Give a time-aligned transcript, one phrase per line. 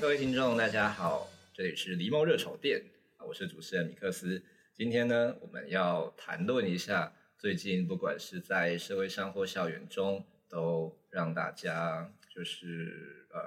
[0.00, 2.80] 各位听众，大家好，这里是狸猫热炒店，
[3.26, 4.40] 我是主持人米克斯。
[4.72, 13.40] 今天呢，我们要谈论一下最近不管是在社会上或校园中，都让大家就是呃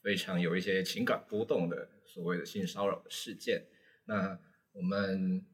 [0.00, 3.66] 非常有一些情感波动的所谓的性骚扰事件。
[4.06, 4.38] 那
[4.72, 5.44] 我们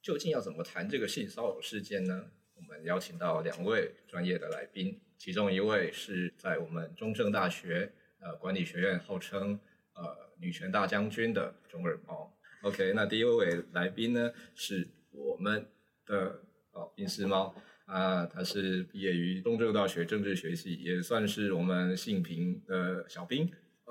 [0.00, 2.30] 究竟要怎么谈这个性骚扰事件呢？
[2.54, 7.92] 我们邀请到两位专业的来宾，其中一位是在我们中正大学。
[8.20, 9.58] 呃，管理学院号称
[9.94, 12.32] 呃女权大将军的中耳猫
[12.62, 15.66] ，OK，那第一位来宾呢是我们
[16.06, 16.40] 的
[16.72, 17.54] 哦冰丝猫
[17.86, 23.50] 啊，他是毕业于东正大学政治学系，也算是我们性平的小兵。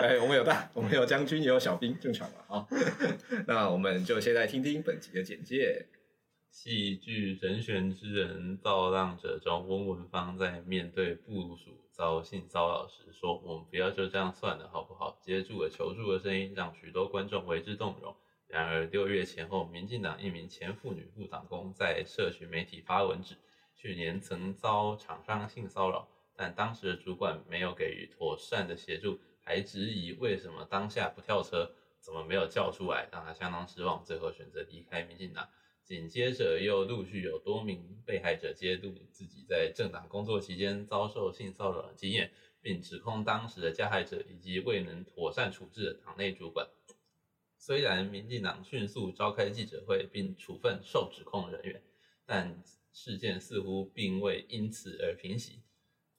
[0.00, 2.38] 哎，我们有大，我们有将军，也有小兵，正常嘛？
[2.48, 2.68] 好，
[3.46, 5.86] 那我们就现在听听本集的简介。
[6.54, 18.14] 戏剧《人选之人》造浪者中，翁文芳在面对部属遭性骚扰时说：“我们不要就这样算了，好不好？”接住了求助的声音，让许多观众为之动容。
[18.46, 23.36] 然而六月前后，民进党一名前妇女部党工在社群媒体发文指，
[23.74, 35.48] 去年曾遭厂商性骚扰，但当时的主管没有给予妥善的协助，还质疑为什么当下不跳车，怎么没有叫出来，让他相当失望，最后选择离开民进党。
[35.84, 46.66] 紧接着又陆续有多名被害者揭露自己在政党工作期间遭受性骚扰的经验，并指控当时的加害者以及未能妥善处置的党内主管。
[47.58, 51.82] 虽然民进党迅速召开记者会并处分受指控人员，
[52.24, 52.62] 但
[52.92, 55.60] 事件似乎并未因此而平息。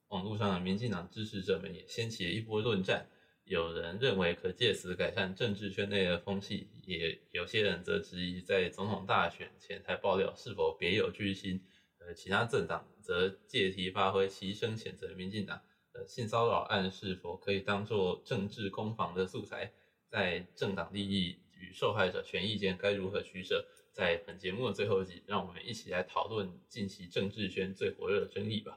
[0.08, 3.08] 网络上的民进党支持者们也掀起了一波论战。
[3.46, 11.64] 有人认为可借此改善政治圈内的风气，也有些人则质疑在总统大选前才爆料是否别有居心。
[11.98, 15.62] 呃，其他政党则借题发挥，齐声谴责民进党。
[15.92, 19.72] 呃，性骚扰案是否可以当作政治攻防的素材？
[20.08, 23.64] 在政党利益与受害者权益间该如何取舍？
[23.92, 28.76] 在本节目的最后一集，让我们一起来讨论近期政治圈最火热的争议吧。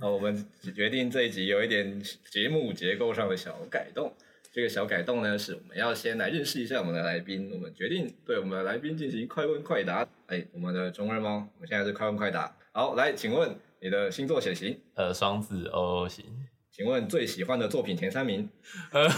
[0.00, 4.12] 那我们决定这一集有一点节目结构上的小改动。
[4.52, 7.50] 这个小改动呢，是我们要先来认识一下我们的来宾。
[7.52, 10.06] 我们决定对我们的来宾进行快问快答。
[10.28, 12.56] 哎，我们的中二猫，我们现在是快问快答。
[12.72, 14.78] 好，来，请问你的星座血型？
[14.94, 16.24] 呃，双子 O 型。
[16.70, 18.48] 请问最喜欢的作品前三名？
[18.92, 19.08] 呃，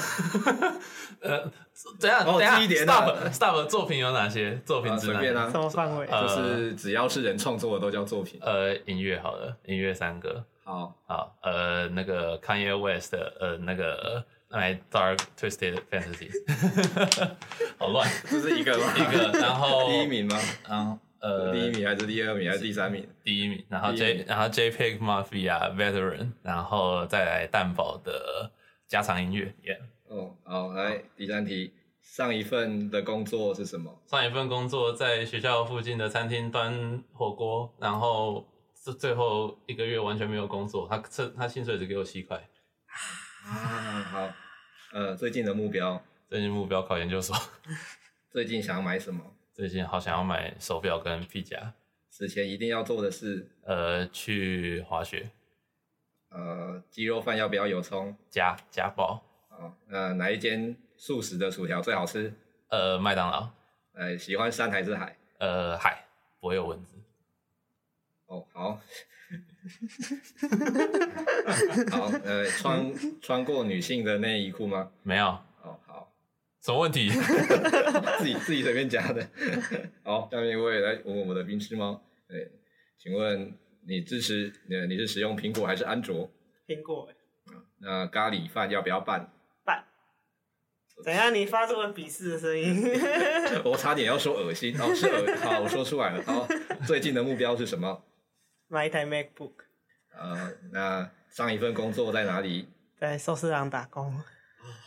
[1.20, 1.52] 呃，
[2.00, 4.60] 等下，等下，Stop，Stop，作品有哪些？
[4.64, 6.06] 作品之类便啊，什么范围？
[6.06, 8.40] 就是只要是人创作的都叫作品。
[8.42, 10.44] 呃，音乐好了，音乐三个。
[10.68, 16.28] 好好，呃，那个 Kanye West 的，呃，那个 My Dark Twisted Fantasy，
[17.78, 18.92] 好乱，这是一个吗？
[18.94, 20.38] 一个，然后 第一名吗？
[20.68, 23.08] 然后呃，第一名还是第二名还是第三名？
[23.24, 28.52] 第一名，然后 J，然后 JPEG Mafia Veteran，然后再来蛋堡的
[28.86, 29.78] 家常音乐，Yeah。
[30.14, 33.98] 哦，好，来第三题，上一份的工作是什么？
[34.04, 38.46] 上一份工作在学校附近的餐厅端火锅，然后。
[38.88, 42.38] 这最后一个月完全没有工作，他这他薪水只给我七块。
[43.44, 44.32] 啊，好，
[44.94, 47.36] 呃，最近的目标，最近目标考研究所。
[48.32, 49.22] 最近想要买什么？
[49.52, 51.74] 最近好想要买手表跟皮夹。
[52.08, 55.28] 此前一定要做的事，呃，去滑雪。
[56.30, 58.16] 呃，鸡肉饭要不要有葱？
[58.30, 59.22] 加加包。
[59.50, 62.32] 哦，呃，哪一间素食的薯条最好吃？
[62.70, 63.50] 呃，麦当劳。
[63.92, 65.14] 呃，喜欢山还是海？
[65.40, 66.06] 呃，海，
[66.40, 66.97] 不会有蚊子。
[68.28, 68.80] 哦，好，
[71.90, 74.90] 好，呃，穿穿过女性的内衣裤吗？
[75.02, 75.26] 没有。
[75.62, 76.12] 哦，好，
[76.62, 77.08] 什么问题？
[78.18, 79.26] 自己自己随便加的。
[80.04, 82.50] 好，下面一位来问我们的冰丝猫，对，
[83.02, 83.52] 请问
[83.86, 86.30] 你支持呃你是使用苹果还是安卓？
[86.66, 87.08] 苹果。
[87.80, 89.30] 那咖喱饭要不要拌？
[89.64, 89.84] 拌。
[91.04, 92.82] 等下你发出了鄙视的声音。
[93.64, 96.22] 我差点要说恶心，哦，是恶好，我说出来了。
[96.24, 96.46] 好，
[96.86, 98.02] 最近的目标是什么？
[98.68, 99.52] 买一台 MacBook。
[100.16, 102.68] 呃，那上一份工作在哪里？
[102.96, 104.12] 在寿司郎打工。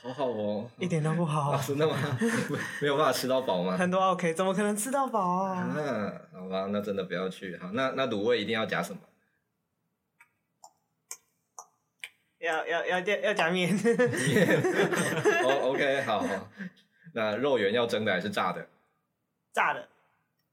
[0.03, 1.55] 好好哦，一点都不好。
[1.61, 1.97] 真的吗？
[2.81, 3.75] 没有办法吃到饱吗？
[3.77, 5.73] 很多 OK，怎么可能吃到饱啊？
[5.75, 7.57] 嗯，好吧，那真的不要去。
[7.57, 8.99] 好，那那卤味一定要加什么？
[12.39, 13.73] 要要要加要加面。
[13.73, 13.83] 面。
[15.45, 16.49] 哦，OK，好好。
[17.13, 18.67] 那肉圆要蒸的还是炸的？
[19.53, 19.87] 炸的。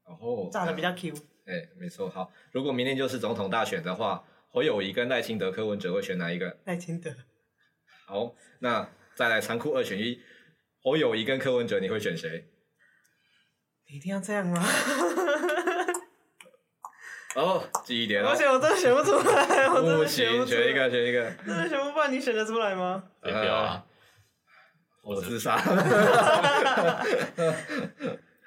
[0.05, 0.49] 哦。
[0.51, 1.13] 炸的比较 Q。
[1.49, 2.07] 哎，没错。
[2.09, 6.57] 好，如果明天就是总统大选的话，侯友谊跟赖清德、柯文哲会选哪一个？
[6.65, 7.09] 赖清德。
[8.05, 10.21] 好，那再来残酷二选一，
[10.83, 12.45] 侯友谊跟柯文哲，你会选谁？
[13.89, 14.63] 你一定要这样吗？
[17.35, 18.29] 哦，记一点哦。
[18.29, 20.61] 而且我真的选不出来，我真的 选不出来。
[20.61, 21.31] 选一个，选一个。
[21.45, 23.03] 真的选不出来，你选得出来吗？
[23.23, 23.85] 选票啊！
[25.01, 25.57] 我自杀。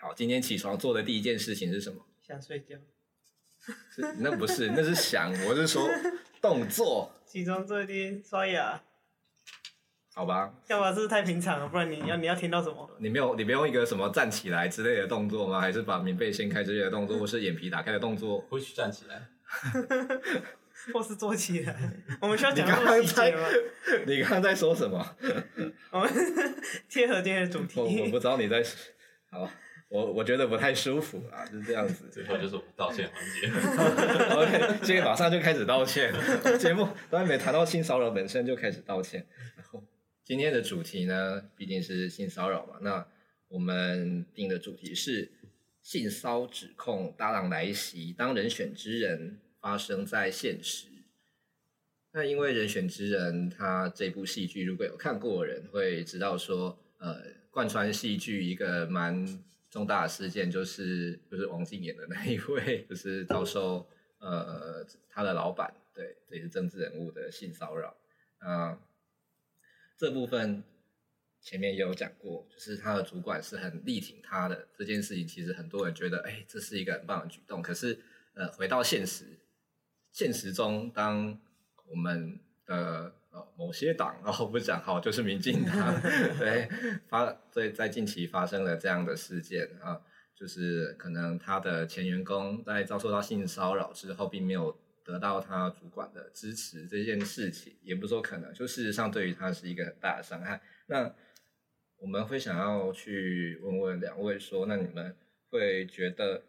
[0.01, 2.05] 好，今天起床做的第一件事情是什么？
[2.27, 2.77] 想睡觉。
[4.19, 5.89] 那不是，那是想，我是说
[6.41, 7.13] 动作。
[7.27, 8.81] 起床做的第一刷牙。
[10.15, 10.53] 好吧。
[10.69, 10.89] 干嘛？
[10.91, 11.69] 是不是太平常了？
[11.69, 12.89] 不然你要你要听到什么？
[13.01, 15.61] 你没有你没有一个什么站起来之类的动作吗？
[15.61, 18.41] 还是把棉被掀开之类的动作，或是眼皮打开的动作？
[18.51, 19.29] 会去站起来。
[20.93, 21.93] 或是坐起来。
[22.21, 23.49] 我们需要讲这么细节吗？
[24.07, 25.17] 你刚刚在说什么？
[25.93, 26.11] 我们
[26.89, 27.79] 贴合今天的主题。
[27.79, 28.61] 我我不知道你在。
[29.31, 29.49] 好，
[29.93, 32.09] 我我觉得不太舒服啊，就是这样子。
[32.11, 33.47] 最后就是我们道歉环节。
[34.35, 36.13] OK，今天马上就开始道歉。
[36.59, 39.27] 节目都还没谈到性骚扰本身就开始道歉。
[39.57, 39.85] 然后
[40.25, 43.07] 今天的主题呢，毕竟是性骚扰嘛，那
[43.49, 45.31] 我们定的主题是
[45.83, 49.39] 性骚指控大浪来袭，当人选之人。
[49.63, 50.89] 发生在现实。
[52.13, 59.25] 那因为人选之人，他这部戏剧如果有看过的人会知道说，呃，贯穿戏剧一个蛮
[59.73, 63.89] 重大的事件，就是就是王静演的那一位，就是遭受
[64.19, 67.97] 呃他的老板，对，这也是政治人物的性骚扰。
[68.39, 68.79] 啊，
[69.97, 70.63] 这部分
[71.41, 77.63] 前面也有讲过，就是他的主管是很力挺他的这件事情，其实很多人觉得，哎，这是一个很棒的举动。
[77.63, 77.99] 可是，
[78.35, 79.39] 呃，回到现实。
[80.11, 81.41] 现实中，当
[81.87, 86.01] 我们的呃某些党，哦不讲好，就是民进党，
[86.39, 86.69] 对
[87.09, 90.01] 发在在近期发生了这样的事件啊，
[90.37, 100.61] 就是可能他的前员工在遭受到性骚扰之后，并没有得到他主管的支持，这件事情也不说可能，就事实上对于他是一个很大的伤害。
[100.87, 101.13] 那
[101.99, 105.17] 我们会想要去问问两位说，那你们
[105.51, 106.43] 会觉得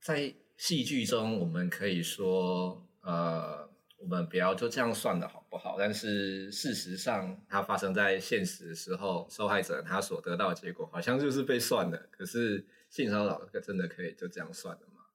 [0.00, 3.68] 在戏剧中，我们可以说，呃，
[3.98, 5.76] 我们不要就这样算了，好不好？
[5.78, 11.96] 但是事实上，它发生在现实的时候，受害者他所得到的结果，好像就是被算了。
[12.10, 15.06] 可是性骚扰真的可以就这样算了吗？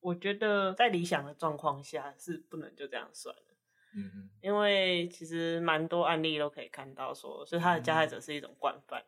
[0.00, 3.42] 我觉得在理想的状况下是不能就这样算了。
[3.94, 9.06] 嗯哼，因为其实蛮多案例都可以看到说，说是他的加害者是一种惯犯，嗯、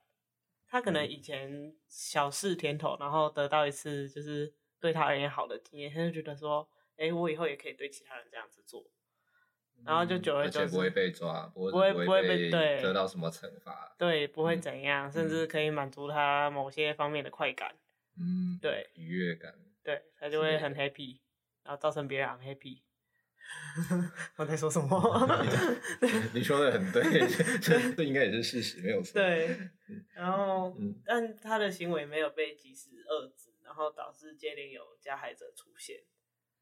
[0.68, 4.54] 他可能以前小事甜头，然后得到一次就是。
[4.80, 6.64] 对他而言好的经验，他就觉得说，
[6.96, 8.88] 哎，我以后也可以对其他人这样子做，
[9.84, 17.74] 然后就久而久之，而且不会被抓，不会不会被对得到什么惩罚，对，不会怎样，嗯、甚至可以满足他某些方面的快感，
[18.18, 21.20] 嗯，对，愉悦感，对，他就会很 happy，
[21.64, 22.82] 然后造成别人很 happy。
[24.36, 25.28] 我在说什么？
[26.34, 27.02] 你说的很对，
[27.60, 29.14] 这这应该也是事实，没有错。
[29.14, 29.58] 对，
[30.14, 33.48] 然后，嗯、但他的行为没有被及时遏制。
[33.68, 35.98] 然后导致接连有加害者出现，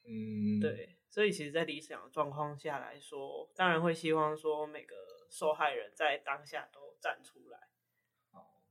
[0.09, 4.95] 嗯，对，所以其实，在理想的状况下来说，当然会希望说每个
[5.29, 7.59] 受害人在当下都站出来。
[8.31, 8.63] 好，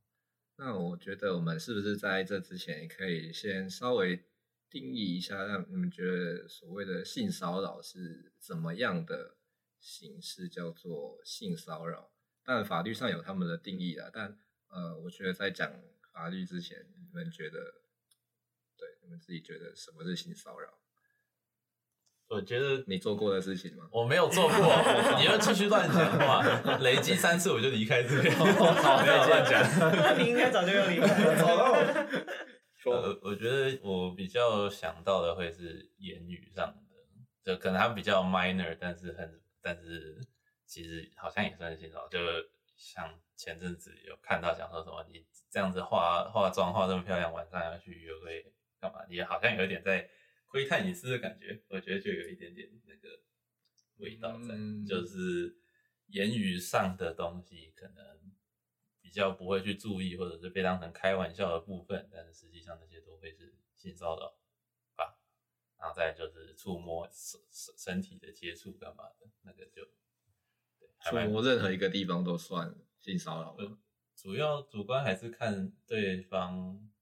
[0.56, 4.24] 那我觉得我们是不是在这之前也可以先稍微
[4.70, 9.36] 定义一下，让你们觉得所谓的性骚扰是怎么样的
[9.78, 12.10] 形式叫做性骚扰？
[12.42, 14.38] 但法律上有他们的定义啦，但
[14.68, 15.70] 呃，我觉得在讲
[16.12, 17.82] 法律之前，你们觉得？
[18.78, 20.78] 对，你们自己觉得什么是性骚扰？
[22.28, 23.88] 我觉得你做过的事情吗？
[23.92, 24.56] 我没有做过，
[25.18, 26.42] 你要继续乱讲话，
[26.80, 28.34] 累积三次我就离开这边。
[28.36, 28.44] 好，
[28.98, 30.18] 不要乱讲。
[30.18, 32.26] 你应该早就要离开了。
[32.86, 40.16] 呃，我觉得我比较想到的会是言语上的，就可能它比较 minor，但是很，但是
[40.66, 42.08] 其实好像也算是性骚扰。
[42.08, 42.18] 就
[42.76, 48.52] 像前阵子有看到讲说什么，你这样子化化妆化这么漂亮，晚上要去约会。
[48.78, 49.00] 干嘛？
[49.08, 50.06] 也好像有一点在
[50.56, 53.20] 窥探隐私的感觉，我觉得就有一点点那个
[53.98, 55.54] 味道在，嗯、就是
[56.06, 58.32] 言语上的东西可能
[59.02, 64.38] 比较不会去注意，或者是被当成开玩笑的部分，但是实际上那些都会是性骚扰
[64.96, 65.20] 吧。
[65.78, 69.84] 然后再就是触摸身身身体的接触干嘛的，那个就
[71.00, 73.54] 触摸任何一个地方都算性骚扰。
[74.14, 76.95] 主要主观还是看对方有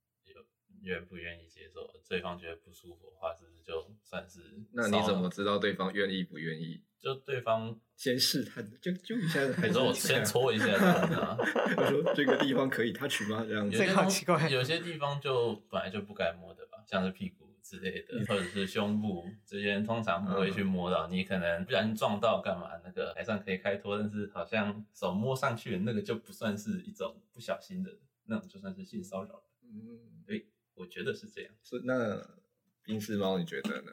[0.84, 4.40] 愿不愿意接受，对方觉得不舒服的话，是不是就算是？
[4.72, 6.80] 那你怎么知道对方愿意不愿意？
[7.00, 11.36] 就对方先试探，就就一下，还是我先 搓一下这样子啊？
[11.76, 13.44] 我说这个地方可以 touch 吗？
[13.46, 14.48] 这样子，这个好奇怪。
[14.48, 21.06] 有些地方就本来就不该摸的吧，像是屁股之类的，或者是胸部这些，通常不会去摸到。
[21.08, 27.90] 你可能不小心撞到干嘛，那个还算可以开脱，但是好像手摸上去的那个就不算是一种不小心的，
[28.24, 29.42] 那种就算是性骚扰。
[29.62, 31.54] 嗯，对，我觉得是这样。
[31.62, 32.38] 是那
[32.82, 33.92] 冰室猫，你觉得呢？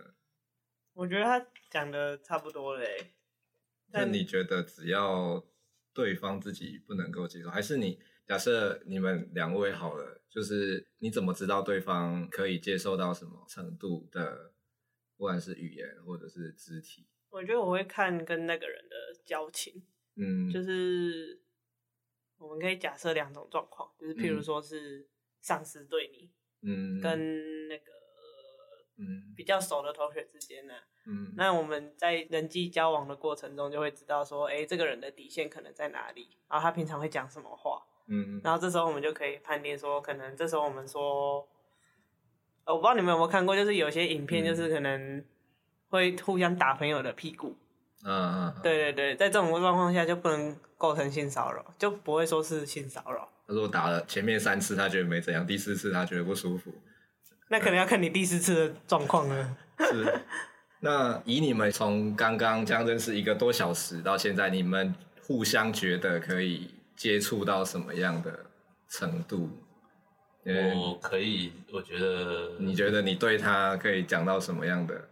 [0.93, 3.13] 我觉得他讲的差不多嘞。
[3.93, 5.45] 那你觉得只要
[5.93, 14.53] 对方自己不能够接受，还是你假设你们两位好了，就是你怎么知道对方可以接受到什么程度的，
[15.17, 17.07] 不管是语言或者是肢体？
[17.29, 18.95] 我觉得我会看跟那个人的
[19.25, 19.85] 交情，
[20.15, 21.41] 嗯，就是
[22.37, 25.09] 我们可以假设两种状况，就是譬如说是
[25.41, 26.29] 上司对你，
[26.61, 27.83] 嗯，跟那个。
[28.97, 30.73] 嗯，比较熟的同学之间呢，
[31.07, 41.39] 嗯，那我们在人际交往的过程中就会知道说，哎、欸，这个人的底线可能在哪里，然后他平常会讲什么话，嗯，然后这时候我们就可以判定说，可能这时候我们说，
[42.65, 45.25] 我不知道你们有没有看过，就是有些影片就是可能
[45.89, 47.57] 会互相打朋友的屁股，
[48.05, 53.27] 嗯嗯，对对对，在这种状况下就不能构成性骚扰，就不会说是性骚扰。
[53.51, 56.73] 他说打了前面三次他觉得没怎样，第四次他觉得不舒服。
[57.49, 59.57] 那可能要看你第四次的状况了。
[59.77, 60.21] 是，
[60.79, 68.45] 那以你们从刚刚这样认识一个多小时到现在，你们互相觉得可以接触到什么样的
[68.87, 69.49] 程度？
[70.45, 75.09] 我可以，我觉得，你觉得你对他可以讲到什么样的，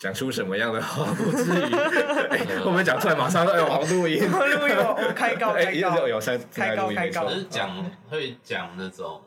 [0.00, 1.12] 讲出什么样的话？
[1.12, 9.22] 不至于，会不会讲出来马上哎，我录音，录音，我开高，开高，有三，开高，开高，只是讲会讲那种。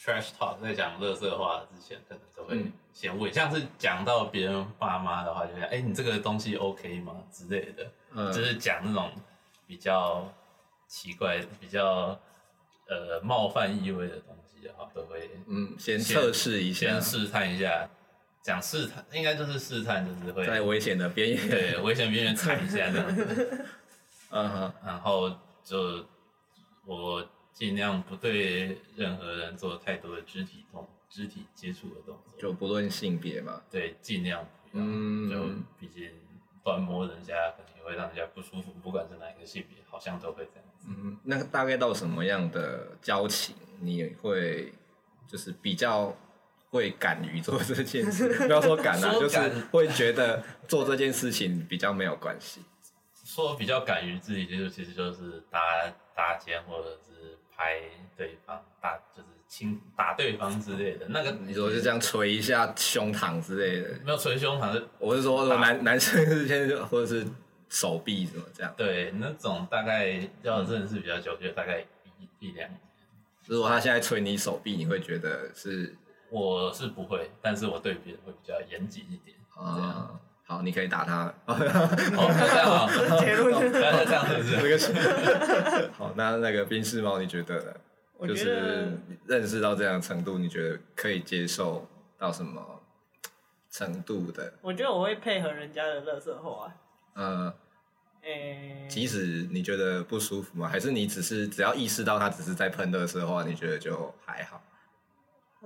[0.00, 7.14] Trash talk 在讲乐色话之前，可能就会先问，嗯、像是讲到别人爸妈的话，就讲，哎、欸，你这个东西 OK 吗？
[7.32, 9.10] 之类的，嗯、就是讲那种
[9.66, 10.30] 比较
[10.86, 12.18] 奇怪、比较
[12.86, 17.88] 呃冒犯意味的东西的话，都会嗯先测试一下，先试探一下，
[18.44, 23.64] 讲试探，应该就是试探，就是会在危险的边缘，对，危险边缘踩一下这样子，
[24.30, 26.06] 嗯哼，然后就
[26.84, 27.28] 我。
[27.54, 33.62] 尽量不对任何人做太多的肢体动、肢体接触的动作，就不论性别嘛。
[33.70, 34.84] 对，尽量不要。
[34.84, 35.36] 嗯，就
[35.78, 36.10] 毕竟
[36.64, 40.88] 乱摸人家可能也会让人家不舒服，不管是哪一个性别，好像都会这样子。
[40.88, 44.74] 嗯，那大概到什么样的交情，你会
[45.28, 46.16] 就是比较
[46.74, 48.28] 会敢于做这件事？
[48.46, 49.38] 不要说敢啊，就是
[49.70, 52.60] 会觉得做这件事情比较没有关系。
[53.24, 55.60] 说比较敢于自己接触，其实就是搭
[56.14, 57.38] 搭肩或者是。
[57.56, 57.78] 拍
[58.16, 67.24] 对方打就是亲打对方之类的，那个你说就这样捶一下胸膛之类的，没有捶胸膛，是我是说男男生之间就或者是
[67.68, 68.74] 手臂什么这样。
[68.76, 71.86] 对，那种大概要认识比较久，就大概
[72.18, 72.80] 一一两年。
[73.46, 75.94] 如果他现在捶你手臂，你会觉得是？
[76.34, 79.36] 我是不会，但是我对别人会比较严谨一点。
[79.54, 81.32] 啊，好，你可以打他。
[81.46, 81.66] 好，这
[82.56, 82.88] 样啊，
[83.22, 84.92] 结论 这样子，这个是。
[85.96, 87.72] 好，那那个冰室猫，你觉得呢？
[88.26, 91.86] 就是认识到这样程度，你觉得可以接受
[92.18, 92.82] 到什么
[93.70, 94.52] 程度的？
[94.60, 96.72] 我觉得我会配合人家的乐色话。
[97.14, 97.52] 嗯，
[98.22, 100.66] 诶，即使你觉得不舒服吗？
[100.68, 104.60] 还是你只是只要意识到他只是在喷垃圾话，你觉得就还好？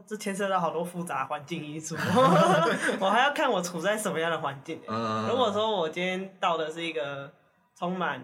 [0.07, 1.97] 这牵涉到好多复杂环境因素，
[3.00, 4.81] 我还要看我处在什么样的环境。
[4.87, 7.31] 如果说我今天到的是一个
[7.76, 8.23] 充满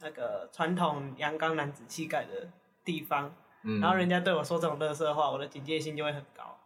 [0.00, 2.48] 那个传统阳刚男子气概的
[2.84, 3.30] 地方，
[3.80, 6.56] 然后人家对我说这种垃圾话，我的警戒心就会很高。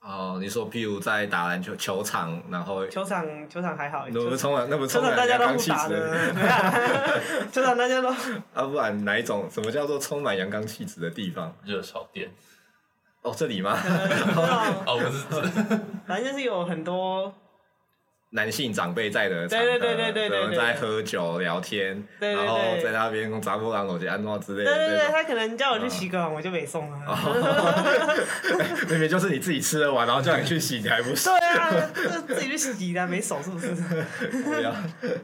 [0.00, 6.34] 哦，你说譬如在打篮球球场，然后球场球场还好，那不充满那不充满阳刚气质的
[7.50, 8.08] 球场大家都
[8.54, 9.48] 啊，不然哪一种？
[9.50, 11.52] 什么叫做充满阳刚气质的地方？
[11.64, 12.30] 热炒店。
[13.26, 13.76] 哦，这里吗？
[14.86, 15.42] 哦，不是，
[16.06, 17.32] 反正就是有很多
[18.30, 24.72] 男性长辈在的场合，对对对对对对，在喝酒聊天，然后在那边用杂布朗手机安装之类的。
[24.72, 26.98] 对对对，他可能叫我去洗个碗，我就没送了。
[28.88, 31.28] 明明就是你自己吃的碗，然后叫你去洗，你还不洗？
[31.28, 31.70] 对啊，
[32.28, 33.74] 自己去洗的，没手是不是？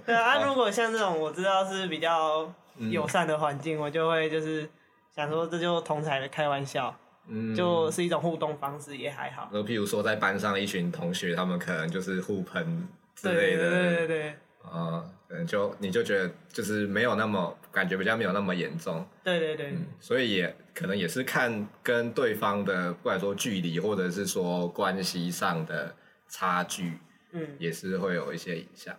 [0.04, 2.52] 对啊，如果像这种我知道是比较
[2.90, 4.68] 友善的环境，嗯、我就会就是
[5.14, 6.94] 想说，这就同台的开玩笑，
[7.28, 9.48] 嗯，就是一种互动方式，也还好。
[9.52, 14.28] 就譬如说，在班上一群同学，他们可能就是互喷之类的，对对对对，
[14.62, 25.94] 啊，可能就你就觉得就是没有那么感觉比较没有那么严重，对对对，嗯，所以也可能也是看跟对方的不管说距离或者是说关系上的
[26.28, 26.98] 差距，
[27.32, 28.94] 嗯，也是会有一些影响。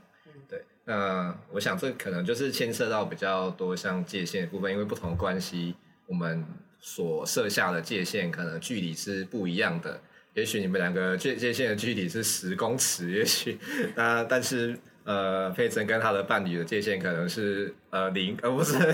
[0.47, 5.75] 对，那我想这可能就是牵涉到比较多像界限的部分，因为不同关系，
[6.07, 6.45] 我们
[6.85, 10.01] 所设下的界限可能距离是不一样的。
[10.33, 13.57] 也许你们两个界界限的距离是十公尺， 也许
[13.95, 18.85] 那但是呃，佩岑跟他的伴侣的界限可能是呃零，呃不是可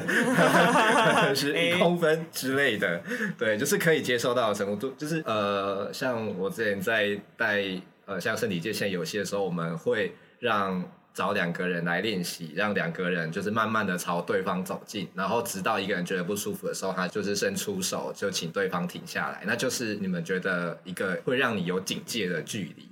[1.26, 3.02] 能 是一公分之类的。
[3.38, 7.64] 对，就是可以接受到的程度，就是呃，像我之前在带
[8.06, 10.92] 呃像身体界限游戏的时候，我们会让。
[11.14, 19.44] 找两个人来练习，让两个人就是慢慢的朝对方走近，然后直到一个人觉得不舒服的时候，他就是伸出手，就请对方停下来。
[19.46, 22.90] 那就是你们觉得一个会让你有警戒的距离。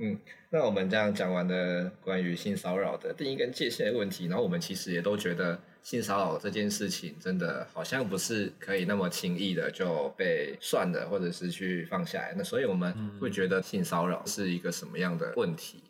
[0.00, 0.16] 嗯，
[0.50, 12.32] 那我们这样讲完了关于性骚扰的定义跟界限的问题，然后我们其实也都觉得性骚扰这件事情真的好像不是可以那么轻易的就被算了，或者是去放下来。
[12.36, 15.82] 那所以我们会觉得性骚扰是一个什么样的问题？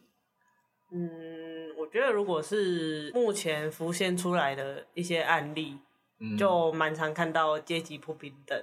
[0.91, 5.79] 嗯，我觉得如果是目前浮现出来的一些案例，
[6.21, 8.59] 嗯、就蛮常看到阶级不平等。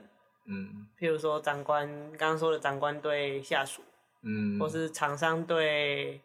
[0.48, 3.82] 嗯，譬如说长官刚刚说的长官对下属，
[4.22, 6.22] 嗯，或是厂商对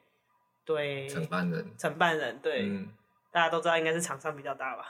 [0.65, 2.89] 对承办人，承办人对，嗯、
[3.33, 4.85] 大家都知道应该是厂商比较大吧？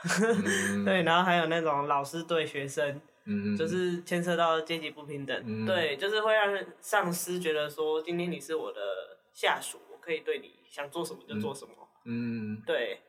[0.69, 8.81] 嗯、 对，然后还有那种老师对学生，嗯，就是牵涉到阶级不平等，嗯、对，就是会让上司觉得说，今天你是我的
[9.31, 10.59] 下属，我可以对你。
[10.67, 11.73] 想做什么就做什么。
[12.05, 13.01] 嗯，嗯对。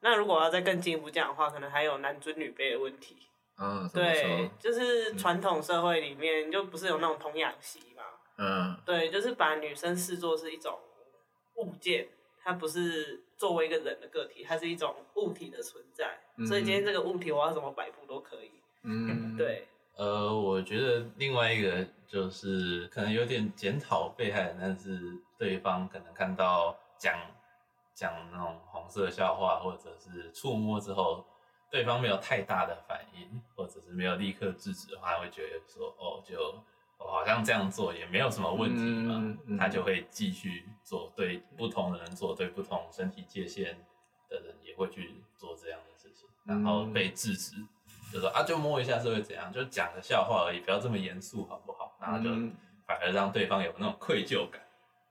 [0.00, 3.16] 那如果要再更进一步讲的话，可能还有男尊女卑的问题。
[3.56, 8.02] 啊，对，就是传统社会里面就不是有那种童养媳嘛。
[8.38, 8.76] 嗯。
[8.86, 10.78] 对，就是把女生视作是一种
[11.56, 12.08] 物件，
[12.42, 16.20] 它不是作为一个人的个体，它是一种物体的存在。
[16.36, 18.52] 嗯、所以今天这个物体我要怎么摆布都可以。
[18.84, 19.36] 嗯。
[19.36, 19.66] 对。
[19.96, 25.00] 呃，我觉得另外一个就是可能有点检讨被害人，但是
[25.38, 26.76] 对方可能看到。
[26.98, 27.18] 讲
[27.92, 31.26] 讲那种红色笑话，或者是触摸之后，
[31.68, 36.38] 对方没有太大的反应，或者是没有立刻制止的话，会觉得说哦，就
[36.98, 41.12] 我、哦、好像这样做也没有什么问题嘛，嗯嗯、他就会继续做。
[41.16, 43.84] 对不同的人做，对不同身体界限
[44.28, 47.56] 的人也会去做这样的事情，然后被制止，
[48.12, 51.96] 就说啊，就摸一下是会怎样，就讲个笑话而已，不要这么严肃好不好？
[52.00, 52.30] 然后就
[52.86, 54.60] 反而让对方有那种愧疚感。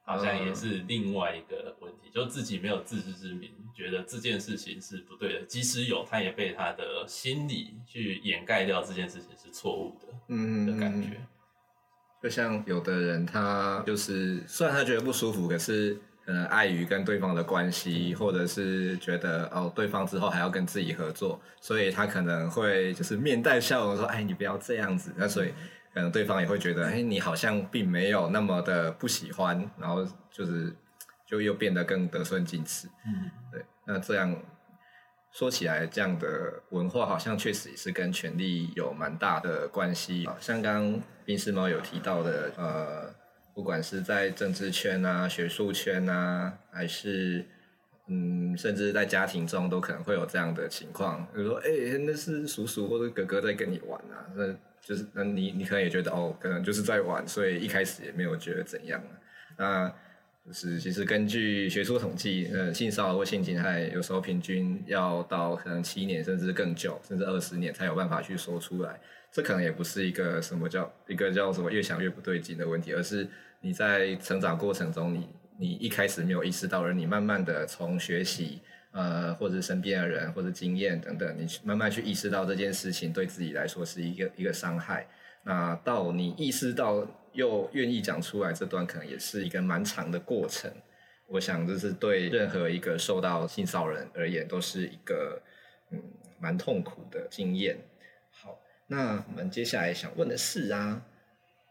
[0.04, 11.22] 好像也是另外一个问题，就自己没有自知之明，觉得这件事情是不对的，即使有，他也被他的心理去掩盖掉这件事情是错误的，嗯的感觉。
[12.22, 25.54] 就像有的人，他就是虽然他觉得不舒服，可是可能碍于跟对方的关系，或者是觉得哦对方之后还要跟自己合作，所以他可能会就是面带笑容说：“哎，你不要这样子。”那所以。
[25.94, 30.74] 可能对方也会觉得，哎，你好像并没有那么的不喜欢，然后就是
[31.28, 32.88] 就又变得更得寸进尺。
[33.06, 33.62] 嗯，对。
[33.86, 34.34] 那这样
[35.34, 40.26] 说起来，这样的文化好像确实也是跟权力有蛮大的关系。
[40.40, 43.14] 像刚刚冰丝猫有提到的，呃，
[43.54, 47.46] 不管是在政治圈啊、学术圈啊，还是
[48.08, 51.28] 嗯，甚至在家庭中，都可能会有这样的情况。
[51.34, 51.70] 比如说，哎，
[52.06, 54.56] 那是叔叔或者哥哥在跟你玩啊，那。
[54.84, 59.00] 就是那你你可能也觉得哦，可能就是在玩，所以一开始也没有觉得怎样。
[59.56, 59.88] 那
[60.44, 69.00] 就是其实根据学术统计，呃，性骚扰或性侵害有时候平均要到可能七年甚至更久，甚至二十年才有办法去说出来。
[69.32, 73.28] 这可能也不是一个什么叫一个叫什么越想越不对劲的问题，而是
[73.62, 78.62] 你在成长过程中，你你一开始没有意识到，而你慢慢的从学习。
[78.94, 85.08] 呃，或者身边的人，或者经验等等，你慢慢去意识到这件事情对自己来说是一个一个伤害。
[85.46, 90.70] 那到你意识到又愿意讲出来，这段可能也是一个蛮长的过程。
[91.28, 95.42] 我想这是对任何一个受到性骚扰人而言，都是一个
[95.92, 95.98] 嗯
[96.38, 97.78] 蛮痛苦的经验。
[98.92, 101.02] 好，那我们接下来想问的是啊，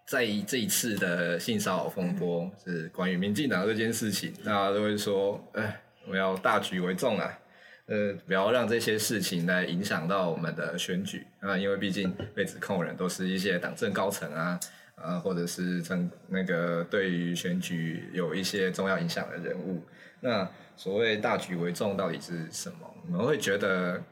[0.06, 5.83] 在这一次的性骚扰风波，是关于民进党这件事情，大家都会说，哎。
[6.09, 7.38] 我要大局为重啊，
[7.87, 14.59] 呃，不要让这些事情来影响到我们的选举啊，因为毕竟被指控的人都是一些党政高层啊，
[14.96, 19.85] 啊，或者是政那个对于选举有一些重要影响的人物。
[20.20, 22.78] 那所谓大局为重到底是什么？
[23.04, 24.02] 我们会觉得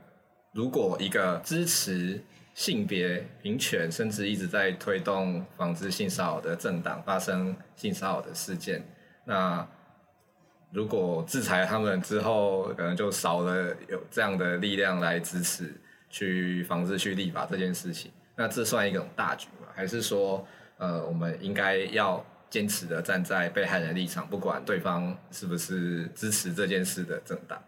[0.52, 2.20] 如果一个支持
[2.58, 8.84] 性别平权，甚至一直在推动防治性骚扰的政党发生性骚扰的事件，
[9.24, 9.64] 那
[10.72, 15.72] 如果制裁他们之后，可能就少了有这样的力量来支持
[16.10, 18.10] 去防治、去立法这件事情。
[18.34, 19.68] 那这算一种大局吗？
[19.72, 20.44] 还是说，
[20.78, 27.62] 呃，我们应该要坚持的站在被害人立场，不管对方是不是支持这件事的政党？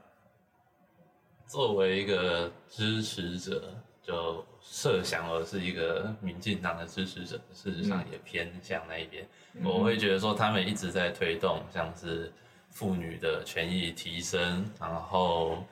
[1.46, 3.72] 作为一个支持者，
[4.02, 9.26] 就设想我是一个民进党的支持者，事实上也偏向那一边。
[9.54, 12.32] 嗯、我会觉得说，他们一直在推动像是
[12.70, 15.64] 妇女的权益提升，然后。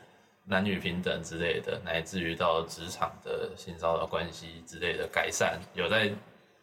[0.51, 6.11] 男女平等之类的，乃至于到职场的性骚扰关系之类的改善，有在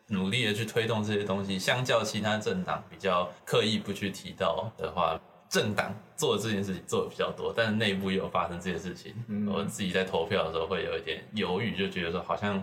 [0.07, 1.59] 努力的去推动这些东西。
[1.59, 5.21] 相较其他政党比较刻意不去提到的话，
[5.55, 9.13] 政党做这件事情做的比较多，但是内部也有发生这些事情。
[9.29, 12.61] 嗯、我自己在投票的时候会有一点犹豫，就觉得说好像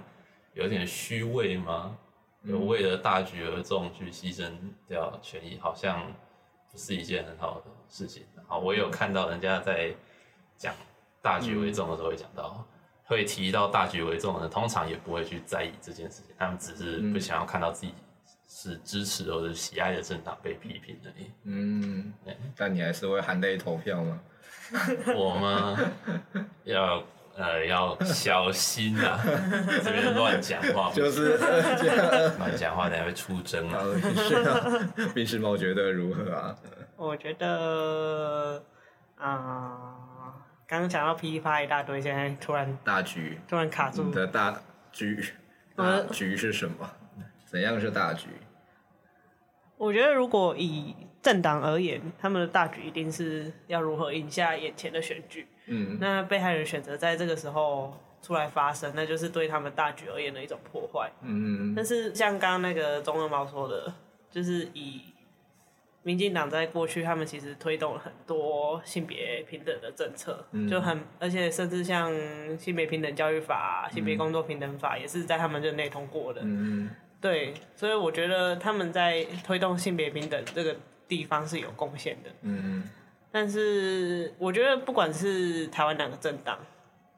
[0.52, 1.96] 有点虚伪吗？
[2.42, 4.50] 有为了大局而重去牺牲
[4.86, 6.12] 掉权益，好像
[6.70, 8.24] 不是一件很好的事情。
[8.36, 9.94] 然后我有看到人家在
[10.58, 10.74] 讲。
[11.24, 12.64] 大局为重的时候会讲到，嗯、
[13.04, 17.94] 会提到大局为重的，通常也不会去在意这件事情，他们只是不想要看到自己
[18.54, 21.30] 是支持或者喜爱的政党被批评而已。
[21.44, 22.12] 嗯，
[22.54, 24.20] 但你还是会含泪投票吗？
[25.16, 25.78] 我吗？
[26.64, 27.02] 要
[27.34, 29.18] 呃要小心啊，
[29.82, 31.36] 这边乱讲话，就是
[32.38, 33.82] 乱讲话，等下会出征啊。
[35.14, 36.54] 冰室猫觉得如何啊？
[36.96, 38.62] 我觉得
[39.16, 39.26] 啊。
[39.26, 39.98] 呃
[40.64, 44.04] 刚刚讲到噼里啪啦一大堆，现在突然大局突然卡住。
[44.04, 44.58] 你的大
[44.90, 45.22] 局，
[45.76, 46.90] 大局是什么？
[47.52, 48.28] 怎样是大局？
[49.76, 55.46] 我觉得，如果以政党而言，他们的大局一定是要如何赢下眼前的选举。
[55.66, 55.98] 嗯。
[56.00, 61.12] 那被害人选择在这个时候出来发声，那就是对他们大局而言的一种破坏。
[61.20, 61.74] 嗯。
[61.76, 63.92] 但是像刚刚那个中二猫说的，
[64.30, 65.02] 就是以。
[66.04, 72.12] 民进党在过去，他们其实推动了很多性别平等的政策，嗯、就很，而且甚至像
[72.58, 76.40] 性别平等教育法、性别工作平等法，也是在他们任内通过的。
[76.42, 76.90] 嗯、
[77.22, 82.30] 对，所以我觉得他们在推动性别平等这个地方是有贡献的。
[82.42, 82.82] 嗯、
[83.30, 86.58] 但是我觉得不管是台湾哪个政党，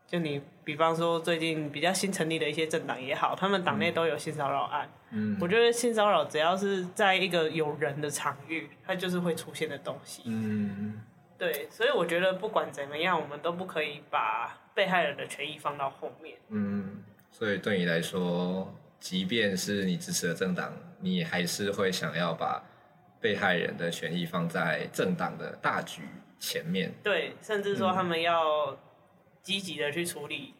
[0.06, 4.88] 就你比方说最近比较新成立的一些政党也好，他们党内都有性骚扰案。
[5.10, 10.22] 嗯，我觉得性骚扰只要是在一个有人的场域，它就是会出现的东西。
[10.26, 11.00] 嗯，
[11.38, 16.36] 对，所以我觉得不管怎么样，我们都不可以把被害人的权益放到后面。
[16.48, 22.64] 嗯，所以对你来说，即便是你支持的政党，你还是会想要把
[23.20, 26.00] 被害人的权益放在政党的大局
[26.40, 26.90] 前面。
[27.02, 28.74] 对，甚至说他们要。
[29.42, 30.54] 积极的去处理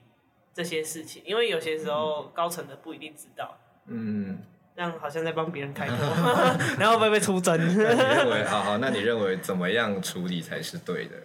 [0.53, 3.59] 这些事情，因为有些时候高层的不一定知道。
[3.87, 4.39] 嗯，
[4.77, 5.97] 这样好像在帮别人开 脱，
[6.79, 7.59] 然后会被出征？
[7.59, 11.17] 你认为 好好，那你认为怎么样处理才是对的？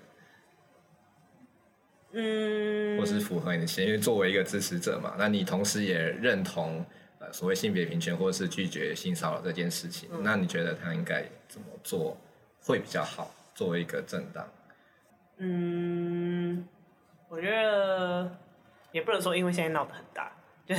[2.13, 3.86] 嗯，或是符合你的心？
[3.86, 6.86] 因为作为一个支持者嘛，那你同时也认同
[7.30, 12.18] 呃所谓性别平权，或是拒绝性骚扰这件事情，嗯、那你觉得他应该怎么做
[12.63, 13.32] 会比较好？
[13.54, 14.48] 作为一个政党，
[15.38, 16.68] 嗯。
[17.32, 18.28] 我觉得
[18.92, 20.32] 也不能说，因为现在闹得很大，
[20.65, 20.76] 就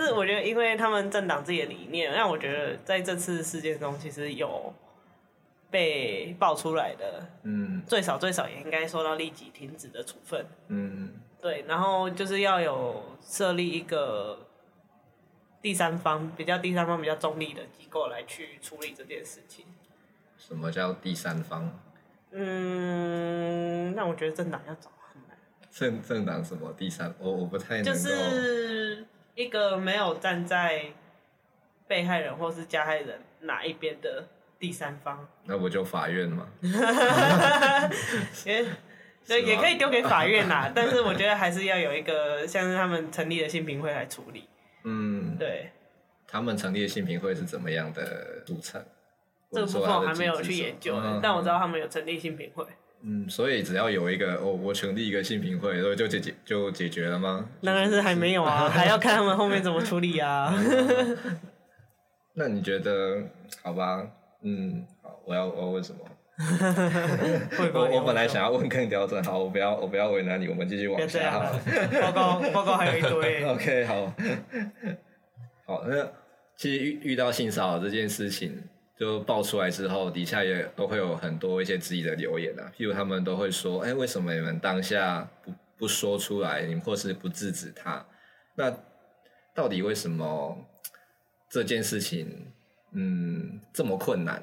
[0.00, 4.72] 是 我觉得，因为他们政党自己的理念，让我觉得在这次事件中，其实有
[5.68, 14.38] 被爆出来的，嗯，最少最少也应该受到立即停止的处分，嗯，对，然后就是要有设立一个
[15.62, 19.64] 第三方，比较第三方比较中立的机构来去处理这件事情。
[20.36, 21.78] 什么叫第三方？
[22.32, 25.38] 嗯，那我觉得政党要找很难。
[25.70, 27.14] 政政党什么第三？
[27.20, 30.86] 我我不太能就是一个没有站在
[31.86, 34.26] 被害人或是加害人哪一边的
[34.58, 35.28] 第三方。
[35.44, 36.48] 那不就法院吗？
[38.44, 38.66] 也
[39.24, 40.72] 对，也可以丢给法院啦。
[40.74, 44.48] 但是我觉得还是要有一个像是他们成立的性平会来处理。
[44.84, 45.70] 嗯，对。
[46.26, 48.82] 他们成立的性平会是怎么样的组成？
[49.50, 52.64] 这个部分我还没有去研究，嗯、但我知道他们有成立性平会。
[53.02, 57.48] 嗯，所以只要有一个哦，我成立一个性平会，然后就解决就解决了吗？
[57.62, 60.54] 当然是还没有啊，还要看他们后面怎么处理啊。
[62.34, 63.22] 那你觉得
[63.62, 64.06] 好吧？
[64.42, 65.98] 嗯，好，我要我要问什么？
[67.74, 71.30] 我我本来想要问更刁钻，好，我不要我不要为难你，我们继续往下。
[71.30, 71.42] 好
[72.10, 73.44] 报告报告还有一堆。
[73.50, 74.14] OK，好，
[75.64, 76.10] 好，那
[76.56, 78.62] 其实遇遇到性骚扰这件事情。
[78.94, 88.06] 就爆出来之后，底下也都会有很多一些质疑的留言啊，譬如他们都会说：“哎、为什么你们当下不不说出来，你们或是不制止他，
[88.54, 88.72] 那
[89.52, 90.56] 到底为什么
[91.48, 92.46] 这件事情
[92.92, 94.40] 嗯这么困难？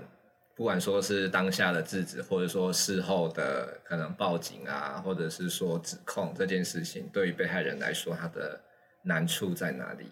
[0.57, 8.59] 不管说是当下的制止，或者说事后的可能报警啊，或者是说指控这件事情，对于被害人来说，他的
[9.03, 10.11] 难处在哪里？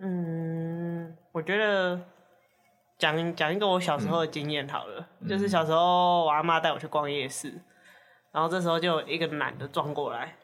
[0.00, 2.00] 嗯，我觉得
[2.98, 7.52] 讲讲一个我小时候的经验好了，嗯、就是小时候我阿妈带我去逛夜市，
[8.32, 10.36] 然后这时候就有一个男的撞过来，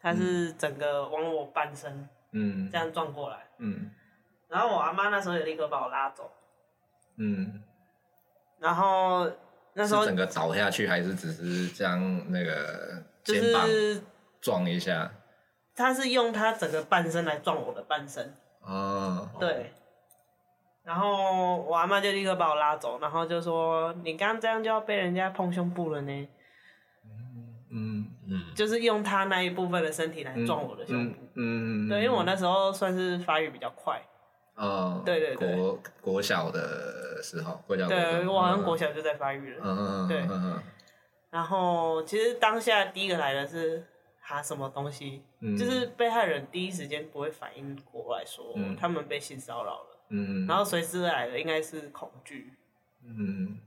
[0.00, 3.90] 他是整个往我半身，嗯，这样撞过来，嗯，
[4.48, 6.30] 然后我阿妈那时候也立刻把我拉走，
[7.18, 7.62] 嗯。
[8.60, 9.28] 然后
[9.74, 13.66] 那时候整个倒下去，还是只是将那个肩膀
[14.40, 15.10] 撞一下？
[15.74, 18.32] 他是用他整个半身来撞我的半身。
[18.62, 19.72] 哦，对。
[20.84, 26.12] 然后我阿妈就立刻把我拉走，然后就说：“你刚刚这样就要被人家碰胸部了呢。”
[27.04, 31.18] 嗯嗯嗯，就是用他那一部分的身体来撞我的胸部。
[31.34, 31.88] 嗯嗯。
[31.88, 34.02] 对，因为我那时候算是发育比较快。
[34.54, 40.26] 哦，对对对，国国小的时候，国小对，我好像国小就在发育了，嗯嗯对，
[41.30, 43.82] 然后其实当下第一个来的是
[44.22, 45.22] 哈什么东西，
[45.58, 52.52] 就是被害人第一时间不会反应过来说他们被性骚扰了，嗯然后随之来的应该是恐惧，
[53.04, 53.58] 嗯，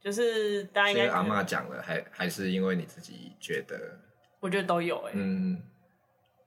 [0.00, 4.00] 就是大家应该阿妈讲了，还还是因为你自己觉得？
[4.40, 5.62] 我觉得都有哎，嗯。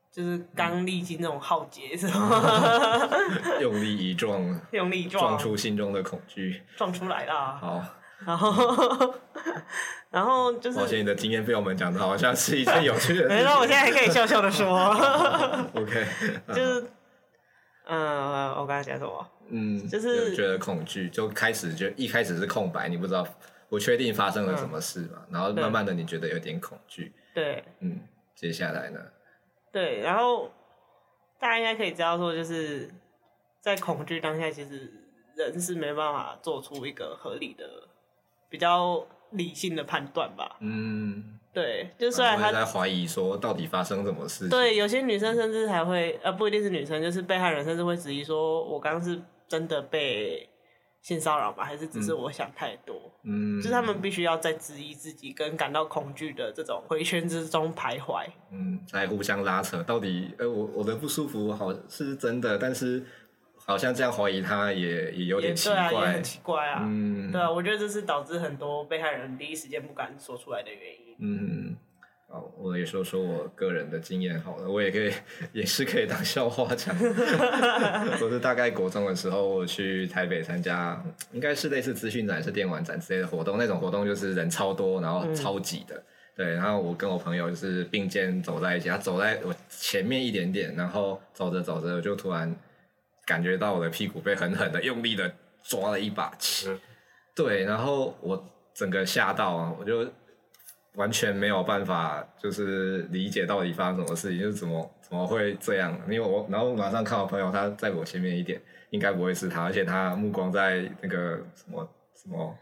[0.10, 2.42] 就是刚历经那种浩劫是吗？
[3.62, 7.56] 用力一撞，用力撞，撞出心中的恐惧，撞出来了。
[7.58, 7.86] 好，
[8.26, 9.14] 然后，
[10.10, 13.28] 然后就是，而且你的经验被我们讲的好像是一件有趣的事。
[13.28, 14.68] 没错，我现在还可以笑笑的说。
[15.76, 16.06] OK，
[16.50, 16.90] 就是，
[17.86, 19.28] 嗯，我刚才讲什么？
[19.50, 23.26] 嗯，就是觉得恐惧，就开始就一开始是空白，你不知道
[23.70, 27.14] 不确定发生了什么事嘛，然后慢慢的你觉得有点恐惧。
[27.34, 28.02] 对，嗯，
[28.36, 29.00] 接下来呢？
[29.72, 30.52] 对，然后
[31.40, 32.90] 大家应该可以知道，说就是
[33.62, 34.92] 在恐惧当下，其实
[35.36, 37.87] 人是没办法做出一个合理的、
[38.50, 40.58] 比较理性的判断吧。
[40.60, 44.50] 嗯，对，就虽然他在怀疑说到底发生什么事。
[44.50, 50.50] 对，有些女生甚至还会，呃，不一定是女生，就是被害人甚至会质疑说，我刚刚是真的被。
[51.00, 52.94] 性骚扰吧，还是只是我想太多？
[53.24, 58.26] 嗯，就是他们必须要在质疑自己跟感到恐惧的这种回圈之中徘徊。
[58.52, 63.06] 嗯，在互相拉扯，到底，呃，我我的不舒服好是真的，但是
[63.68, 66.82] 好像这样怀疑他也也有点奇怪，对啊，也很奇怪啊。
[66.84, 71.16] 嗯，对啊，我觉得这是导致很多被害人第一时间不敢说出来的原因。
[71.20, 71.76] 嗯。
[72.30, 75.10] 好，我也说说我个人的经验好了，我也可以，
[75.54, 76.94] 也是可以当笑话讲。
[78.22, 81.02] 我是大概国中的时候，我去台北参加，
[81.32, 83.58] 应该是类似资讯展、是电玩展之类的活动。
[83.58, 85.96] 那种活动就是人超多，然后超挤的。
[85.96, 86.04] 嗯、
[86.36, 92.54] 对，然后我跟我朋友就是并肩走在一起，他走在我前面一点点，然后走着走着，我就突然
[93.28, 95.32] 感觉到我的屁股被狠狠的、用力的
[95.64, 96.32] 抓了一把
[97.36, 100.04] 对，然后我整个吓到啊，我就。
[100.98, 105.96] 完全没有办法，就是理解到底发生什么事情，就是怎么怎么会这样？
[106.10, 108.60] 因为我然后马上看我朋友，他在我前面一点，
[108.90, 112.58] 应该不会是他，而且他目光在那个什么什么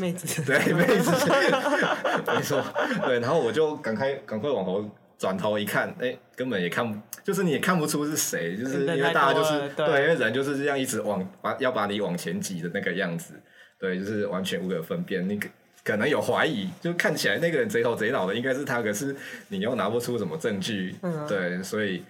[0.00, 1.12] 妹子，对妹子，
[2.26, 2.60] 没错，
[3.06, 13.34] 对，然后我就赶快赶快往头转头一看，哎，根本也看不，就是你也看不出是谁，就是因为大家就是对，对，因为人就是这样一直往把要把你往前挤的那个样子，
[13.78, 15.46] 对，就是完全无可分辨那个。
[15.82, 19.16] 可能有怀疑，就看起来那个人贼头贼脑的应该是他，可是
[19.48, 22.02] 你又拿不出什么证据， 嗯、对，所以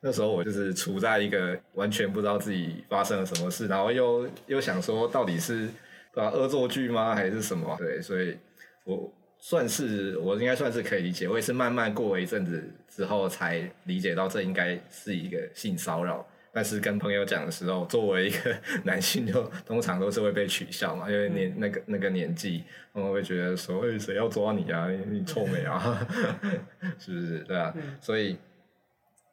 [0.00, 5.68] 那时候我就是处在一个完全不知道自己发生了什么事，然后又又想说到底是
[6.14, 7.74] 啊恶作剧吗，还是什么？
[7.78, 8.36] 对，所以
[8.84, 9.10] 我
[9.46, 16.26] 算是我应该算是可以理解，我也是慢慢过了一阵子之后才理解到这应该是一个性骚扰。
[16.50, 24.88] 但是跟朋友讲的时候，作为一个 男性，就通常都是会被取笑嘛，因为年那个那个年纪，他们会觉得说，哎，谁要抓你啊？
[24.88, 26.08] 你，你臭美啊？
[26.98, 27.40] 是不是？
[27.40, 27.70] 对啊。
[27.76, 28.38] 嗯、所以，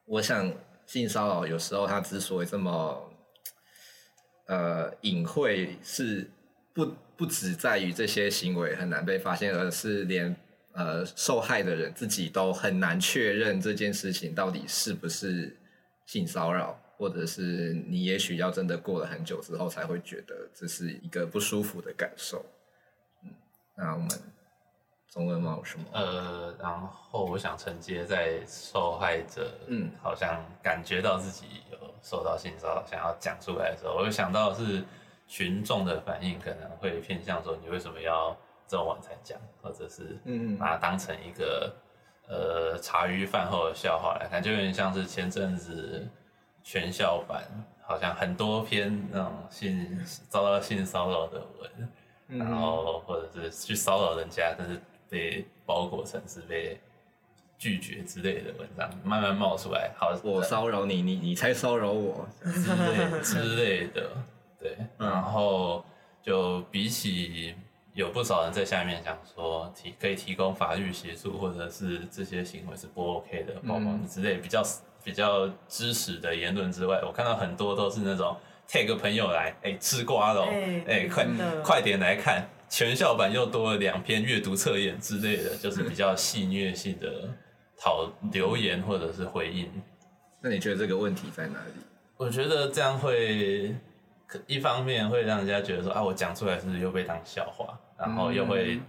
[0.05, 0.51] 我想
[0.85, 3.09] 性骚扰有时候它之所以这么
[4.47, 6.29] 呃隐晦，是
[6.73, 10.35] 不不只在于这些行为很难被发现，而是连
[10.73, 15.55] 呃受害的人自己都很难确认这件事情到底是不是
[16.07, 16.75] 性骚扰。
[16.97, 22.45] 或者是你也许要真的过了很久之后才会觉得这是一个不舒服的感受。
[23.23, 23.31] 嗯，
[23.75, 24.07] 那我们
[25.11, 25.55] 中文吗？
[25.57, 25.85] 有什么？
[25.93, 34.83] 呃，然后我想承接在受害者，嗯，好像感觉到自己有受到性骚扰，想要讲出来的时候，我就想到是
[35.31, 38.35] 群众的反应可能会偏向说，你为什么要
[38.67, 41.73] 这么晚才讲，或者是嗯把它当成一个
[42.27, 46.05] 呃茶余饭后的笑话来看，就有点像是前阵子
[46.61, 47.43] 全校版，
[47.81, 51.89] 好像很多篇那种性遭到性骚扰的文，
[52.27, 56.77] 嗯、然后或者是去骚扰人家，但是被包裹成是被
[57.57, 59.91] 拒绝之类的文章，慢慢冒出来。
[59.97, 62.27] 好，我骚扰你，你你才骚扰我。
[62.43, 64.11] 之类之类的，
[64.61, 65.83] 对，嗯、然后
[66.21, 67.55] 就比起。
[67.93, 74.63] 有不少人在下面讲说提可以提供法律协助，或者是这些行为是不 OK 的，包括之类比较
[75.03, 81.27] 比较支持的言论之外，我看到很多都是那种 take 朋友来，哎、欸、吃瓜了，哎、欸欸、快
[81.61, 87.27] 快点来看全校版又多了两篇阅读测验之类的，就是比较戏谑性的
[87.77, 89.69] 讨留言或者是回应。
[90.39, 91.73] 那你觉得这个问题在哪里？
[92.15, 93.75] 我觉得这样会。
[94.47, 98.79] 一方面会让人家觉得说啊，我讲出来是不是又被当笑话，然后又会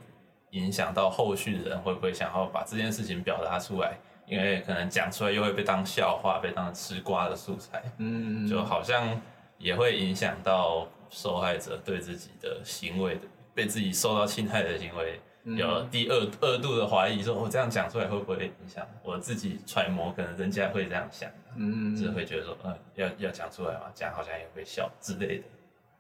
[0.51, 9.21] 影响到后续的人会不会想要把这件事情表达出来，因为可能讲出来又会被当笑话，被当吃瓜的素材，嗯，就好像
[9.59, 13.23] 也会影响到受害者对自己的行为的，
[13.55, 15.21] 被自己受到侵害的行为。
[15.45, 20.13] 有第二二度的怀疑，说我这样讲出来会不会影响我自己揣摩？
[20.13, 25.45] 可能人家会这样想，嗯，只会觉得说，嗯，要要讲出来嘛，讲好像也会笑之类的。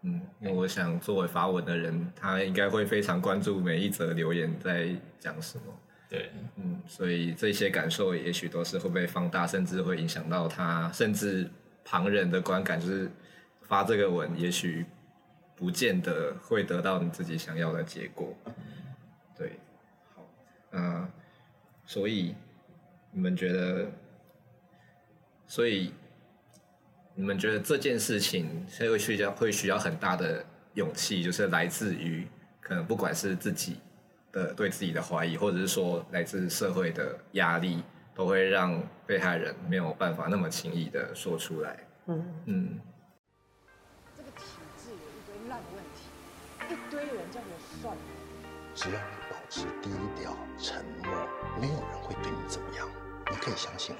[0.02, 5.64] 嗯，因为我想作为发文的人，他应该会非常关注每一则留言在讲什么。
[6.08, 11.50] 对，嗯，所以这些感受也许都是会被放大，甚至会影响到他，甚至
[11.84, 13.10] 旁人的观感，就是
[13.62, 14.84] 发这个文，也许
[15.56, 18.36] 不见得会得到你自己想要的结果。
[20.72, 21.08] 对，好，嗯、呃，
[21.86, 22.34] 所以
[23.12, 23.86] 你们觉得，
[25.46, 25.92] 所以
[27.14, 32.26] 你们觉得这件事情会需要会需要很大的勇气，就是来自于
[32.60, 33.76] 可能不管是自己
[34.32, 37.82] 的对自己的怀疑，或者是说来自社会的压力，
[38.14, 41.78] 都会让被害人没有办法那么轻易的说出来。
[42.06, 42.80] 嗯嗯，
[44.16, 44.44] 这个体
[44.78, 48.00] 制有一堆烂问题，一堆人叫我算了，
[48.74, 49.21] 只要。
[49.54, 51.12] 是低调、沉默，
[51.60, 52.88] 没有人会对你怎么样。
[53.30, 53.94] 你可以相信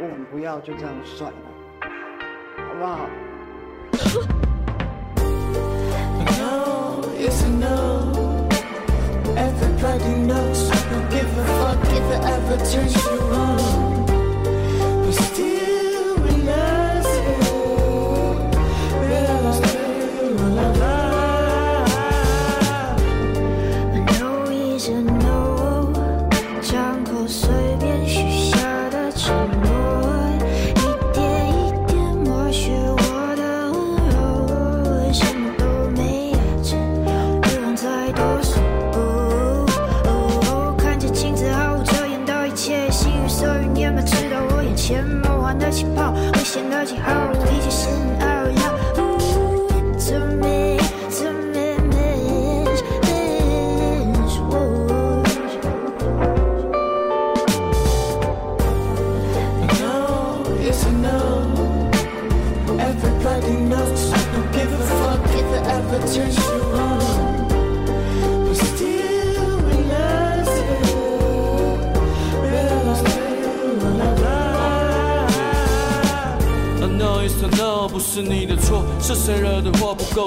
[0.00, 0.04] 我。
[0.04, 1.38] 我们不要就这样算了，
[2.66, 3.08] 好不好？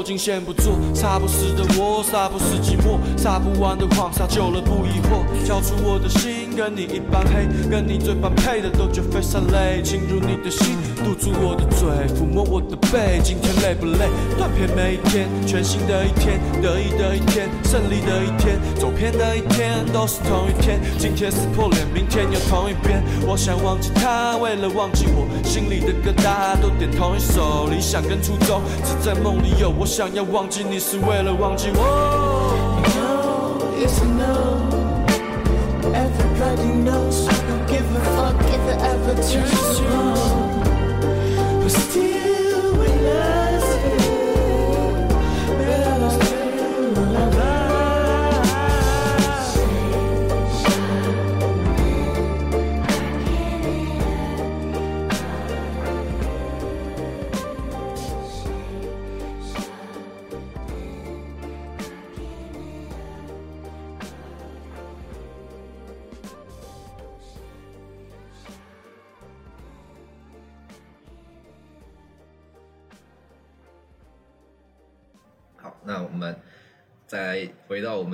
[0.03, 5.25] 惊险不做，杀不死的我，杀不死寂寞，杀不完的谎，杀久了不疑惑。
[5.45, 9.81] 交出我的心，跟你一般黑，跟你最般配的都绝非善类。
[9.83, 13.19] 侵入你的心，堵住我的嘴，抚摸我的背。
[13.23, 14.09] 今天累不累？
[14.37, 20.79] 断片每一天，全新的一天，得意的一天，胜利的一天，走偏的一天，都是同一天。
[20.97, 23.03] 今天撕破脸，明天又同一遍。
[23.27, 27.67] 我想忘记他，为了忘记我，心里的歌，大家都点同一首。
[27.67, 29.85] 理想跟初衷，只在梦里有我。
[29.85, 32.34] 想要忘记你，是为了忘记我。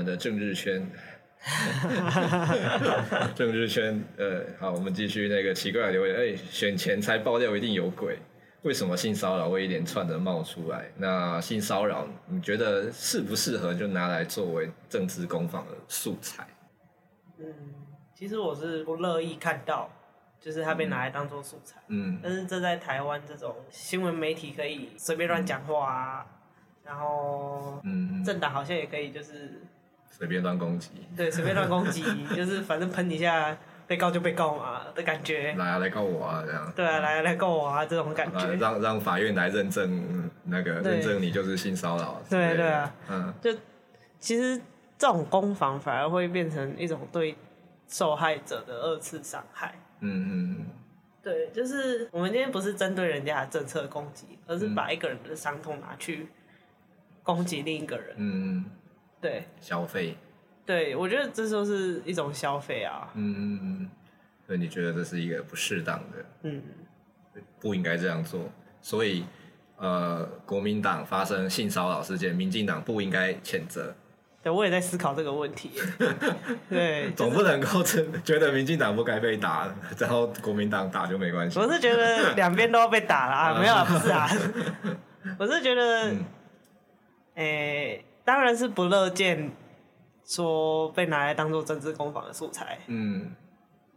[0.03, 0.85] 的政治圈，
[3.33, 6.15] 政治圈，呃，好，我们继续那个奇怪的留言。
[6.15, 8.19] 哎，选前才爆料一定有鬼，
[8.61, 10.91] 为什么性骚扰会一连串的冒出来？
[10.97, 16.47] 那性骚扰，你觉得适不适合就拿来作为政治攻防的素材？
[17.39, 17.45] 嗯，
[18.13, 19.89] 其实我是不乐意看到，
[20.39, 21.81] 就是他被拿来当做素材。
[21.87, 26.25] 嗯，但是这在台湾这种新闻媒体可以随便乱讲话啊，
[26.85, 29.63] 然后，嗯，政党好像也可以就是。
[30.21, 32.03] 随便乱攻击，对，随便乱攻击，
[32.35, 33.57] 就是反正喷一下，
[33.87, 35.51] 被告就被告嘛的感觉。
[35.53, 36.71] 来啊，来告我啊，这样。
[36.75, 38.53] 对啊，来啊，来告我啊，这种感觉。
[38.53, 42.21] 让让法院来认证那个认证你就是性骚扰。
[42.29, 43.51] 对对啊，嗯，就
[44.19, 44.61] 其实
[44.95, 47.35] 这种攻防反而会变成一种对
[47.87, 49.73] 受害者的二次伤害。
[50.01, 50.65] 嗯嗯嗯。
[51.23, 56.27] 对，就是我们今天不是针对人家的政策攻击，而是把一个人的伤痛拿去
[57.23, 58.15] 攻击另一个人。
[58.17, 58.65] 嗯。
[59.21, 60.17] 对，消费，
[60.65, 63.07] 对，我觉得这就是一种消费啊。
[63.13, 63.89] 嗯嗯嗯，
[64.47, 66.61] 所以你觉得这是一个不适当的，嗯，
[67.59, 68.49] 不应该这样做。
[68.81, 69.23] 所以，
[69.77, 73.93] 呃，国民党发生性骚扰事件，民进党不应该谴责。
[74.41, 75.69] 对，我也在思考这个问题。
[76.67, 81.59] 对，总不能够真觉得民进党不该被打，然后国民党打就没关系。
[81.59, 84.27] 我是觉得两边都要被打了啊， 没有啊，不是啊。
[85.37, 86.15] 我是觉得，诶、
[87.35, 88.03] 嗯。
[88.03, 89.51] 欸当然是不乐见
[90.25, 92.79] 说被拿来当做政治攻防的素材。
[92.87, 93.31] 嗯，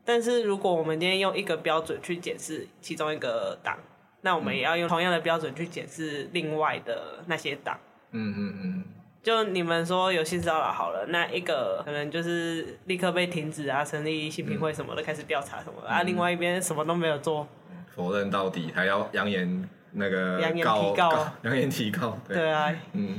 [0.04, 3.78] 但是如果我们今天用一个标准去检视其中一个党，
[4.22, 7.78] 那我们也要用同样的标准去检视另外的那些党。
[8.12, 8.84] 嗯嗯嗯。
[9.22, 17.46] 就你们说有性骚扰好了，那一个可能就是立刻被停止啊，成立性平会什么的开始调查什么的、嗯、啊，另外一边什么都没有做，
[17.94, 22.18] 否认到底，还要扬言那个扬言提告，扬言提告。
[22.28, 23.18] 对，对啊，嗯。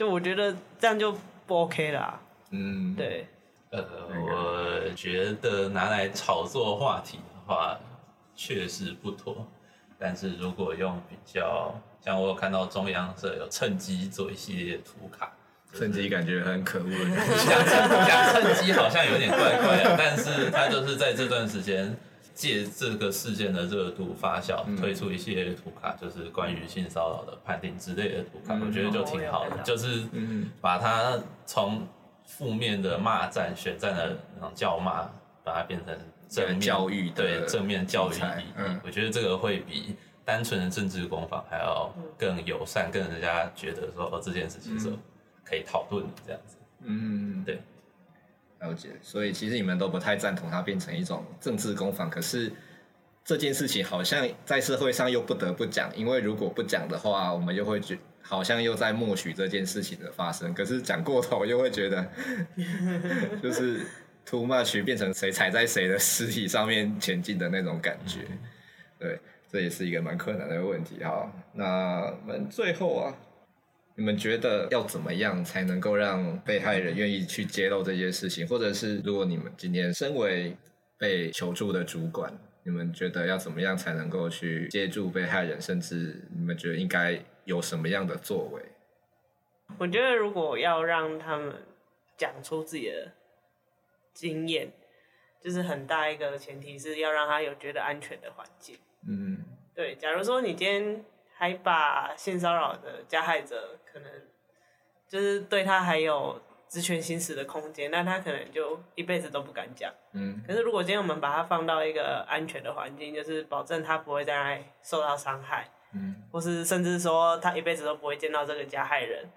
[0.00, 1.14] 就我觉得这样就
[1.46, 2.18] 不 OK 啦。
[2.52, 3.26] 嗯，对。
[3.68, 7.78] 呃，我觉得拿来炒作话题的话，
[8.34, 9.46] 确实不妥。
[9.98, 15.30] 但是如果用比较，像我有看到中央社有趁机做一系列图卡，
[15.70, 18.06] 就是、趁机感觉很可恶的感觉。
[18.08, 21.94] 讲趁机好像有点怪怪的，但是他就是在这段时间。
[22.40, 30.04] 借这个事件的热度发酵，推出一系列图卡，就是关于性骚扰的判定之类的图卡，我觉得就挺好的，就是
[30.58, 31.86] 把它从
[32.24, 35.02] 负面的骂战、选战的那种叫骂，
[35.44, 35.94] 把它变成
[36.30, 38.78] 正面教育，对正面教育意义。
[38.82, 44.90] 我觉得这个会比单纯的政治攻防还要更友善，更人家觉得说哦，这件事情是
[45.44, 46.56] 可以讨论的这样子。
[46.84, 47.60] 嗯，对。
[48.60, 52.10] 了解，所以其实你们都不太赞同它变成一种政治攻防。
[52.10, 52.52] 可是
[53.24, 60.52] 这件事情好像在社会上又不得不讲，因为如果不讲的话，我们又会觉好像又在默许这件事情的发生。
[60.52, 62.06] 可是讲过头又会觉得，
[63.42, 63.80] 就是
[64.26, 68.20] too much 变成谁踩在谁的尸体上面前进的那种感觉。
[68.98, 69.18] 对，
[69.50, 71.02] 这也是一个蛮困难的问题。
[71.02, 73.16] 哈，那我们最后啊。
[74.00, 78.46] 你们觉得要怎么样才能够让被害人愿意去揭露这件事情？
[78.46, 80.56] 或者是如果你们今天身为
[80.96, 82.32] 被求助的主管，
[82.62, 85.60] 你们觉得要怎么样才能够去接住被害人？
[85.60, 88.62] 甚至你们觉得应该有什么样的作为？
[89.76, 91.52] 我觉得如果要让他们
[92.16, 93.12] 讲出自己的
[94.14, 94.72] 经验，
[95.42, 98.78] 就是很大一个前提是要让他有觉得安全的环境。
[99.06, 99.44] 嗯，
[99.74, 99.94] 对。
[99.96, 103.76] 假如说你今天还把性骚扰的加害者。
[103.92, 104.10] 可能
[105.08, 109.92] 就是对他还有职权行使的空间，那他可能就一辈子都不敢讲。
[110.12, 110.40] 嗯。
[110.46, 119.28] 可是如果今天我们把他放到一个安全的环境，就是保证他不会再来受到伤害，嗯，或是甚至说他一辈子都不会见到这个加害人，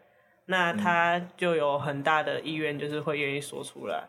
[0.45, 4.07] 那他就有很大的意愿，就是会愿意说出来。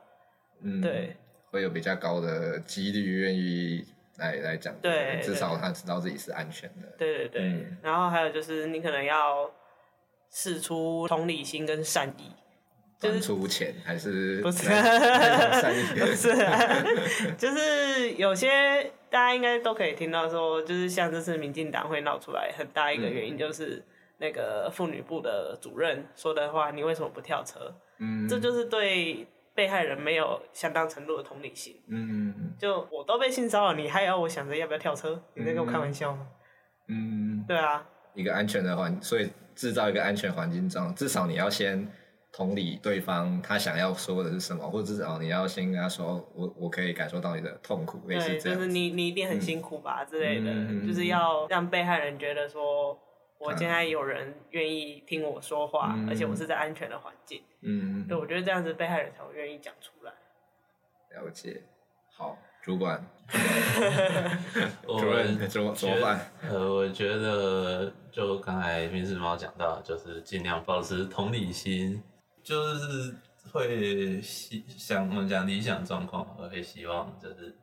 [0.61, 1.17] 嗯，对，
[1.51, 3.87] 会有比较高的几率愿意
[4.19, 4.75] 来来讲。
[4.83, 6.89] 对，至少他知道自己是安全的。
[6.99, 7.43] 对对对。
[7.43, 7.79] 嗯。
[7.83, 9.51] 然后还有就是你可能要。
[10.31, 12.31] 释出同理心跟善意，
[12.99, 15.83] 就是出钱还是不是 善意？
[15.99, 16.85] 不是，啊，
[17.37, 23.85] 就是有些大家应该都可以听到说，就是像这次民进党会闹出来很大一个原因，就是
[24.19, 27.75] 那个妇女部的主任说的话，你为什么不跳车？
[27.99, 31.81] 嗯，这就是对被害人没有相当程度的同理心。
[31.89, 35.23] 嗯，就我都被性骚扰，你还要我想着要不要跳车？
[35.35, 36.27] 你在跟我开玩笑吗？
[36.89, 39.31] 嗯，对啊，一个安全的环，所以。
[39.55, 41.89] 制造一个安全环境，这样至少你要先
[42.33, 48.59] 同理对方他想要说的是什么，或者至少你要先跟他说，我我可以感受到你的痛苦，类似这样。
[48.59, 52.99] 就是你你一定很辛苦吧、嗯、之类的、嗯，就是要让被害人觉得说，
[53.39, 57.43] 我现在有人愿意听我说话，嗯、而且我是在安全的环境。
[57.63, 60.13] 嗯，对，我觉得这样子被害人才会愿意讲出来。
[61.17, 61.63] 了解。
[62.17, 63.05] 好，主管。
[64.87, 66.21] 主任怎么怎么办？
[66.51, 72.01] 呃，我觉得就刚才面试猫讲到，就是尽量保持同理心，
[72.43, 73.15] 就是
[73.53, 77.55] 会希想我们讲理想状况，我会希望就是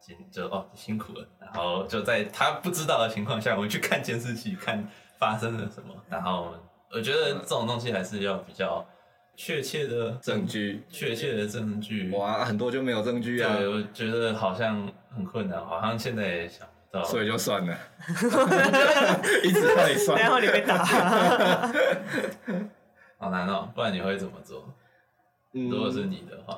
[0.00, 4.86] 辛就哦辛苦了，然后就在他不知道的情况下，我们去看监视器，看
[5.18, 6.54] 发生了什么，然后
[6.92, 8.86] 我觉得这种东西还是要比较。
[9.38, 13.54] 确切的证据，确切的证据，哇，很多就没有证据啊！
[13.54, 16.66] 对，我觉得好像很困难，好像现在也想
[17.04, 17.78] 所以就算了，
[19.44, 20.84] 一直在算，然后你被打，
[23.18, 24.74] 好难哦，不然你会怎么做？
[25.52, 26.56] 嗯，如果是你的话，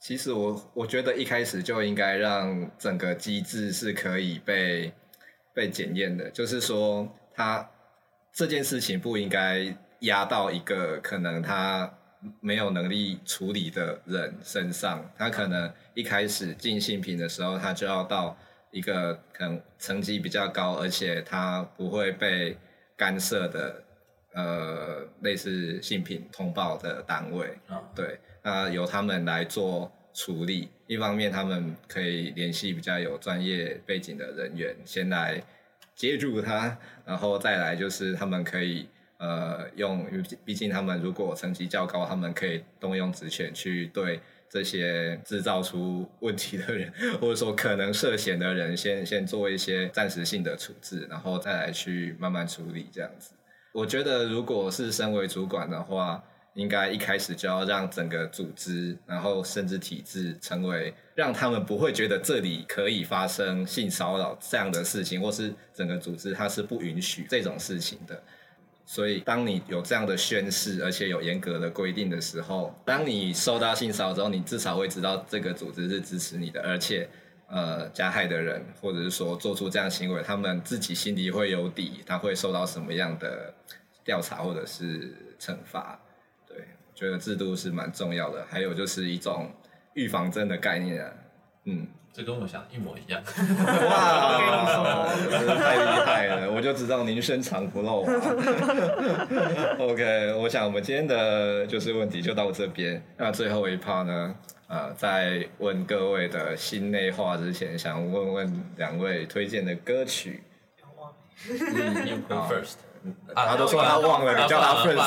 [0.00, 4.92] 其实我我觉得一开始就应该让整个机制是可以被
[5.54, 7.68] 被检验的，就是说他
[8.32, 11.92] 这件事情不应该压到一个可能他。
[12.40, 18.36] 没有能力处理的人身上，他可能一开始进性平的时候，他就要到
[18.70, 22.56] 一个可能成绩比较高，而且他不会被
[22.96, 23.84] 干涉的，
[24.32, 27.58] 呃，类似性品通报的单位。
[27.68, 30.68] 哦、对，那由他们来做处理。
[30.86, 35.42] 一方面，他们可以联系比较有专业背景的人员，先来
[35.94, 38.88] 接住他，然后再来就是他们可以。
[39.20, 40.06] 呃，用，
[40.44, 53.32] 毕竟他们如果成绩较高，他们可以动用职权去对这些制造出问题的人， 或者说可能涉嫌的人先，先做一些暂时性的处置，然后再来去慢慢处理这样子。
[53.72, 56.24] 我觉得，如果是身为主管的话，
[56.54, 68.20] 应该一开始就要让整个组织，然后甚至体制成为让他们不会觉得这里可以发生性骚扰这样的事情，或是整个组织它是不允许这种事情的。
[68.90, 77.06] 所以，当你有这样的宣誓，而且有严格的规定的时候，当你受到性骚扰之后，你至少会知道这个组织是支持你的，而且，
[77.48, 83.52] 呃，加害的人或者是说做出这样行为，他们自己心里会有底，他会受到什么样的
[84.02, 86.00] 调查或者是惩罚。
[86.46, 88.46] 对，我觉得制度是蛮重要的。
[88.48, 89.50] 还有就是一种
[89.92, 91.12] 预防针的概念啊，
[91.64, 91.86] 嗯。
[92.10, 93.22] 这跟我想一模一样。
[93.22, 96.07] 哇，真的太厉害了！
[96.58, 98.12] 我就知道您深藏不露啊。
[99.78, 103.00] OK，我想我们今天的就是问题就到这边。
[103.16, 104.34] 那最后一 part 呢？
[104.66, 110.42] 呃，在问各位的心内话之前，想问问两位推荐的歌曲。
[112.28, 112.78] go first。
[113.36, 114.98] 他都说他忘了，你叫他 first。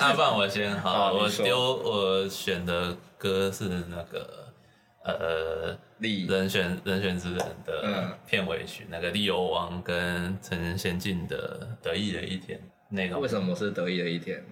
[0.00, 0.74] 阿范，我先。
[0.80, 4.39] 好，我丢我选的歌是那个。
[5.02, 12.58] 呃，利人选人选之人的片尾曲，嗯、那个利游王跟陈娴静的《得意的一天》
[12.90, 13.18] 那种。
[13.18, 14.44] 为什么是得意的一天？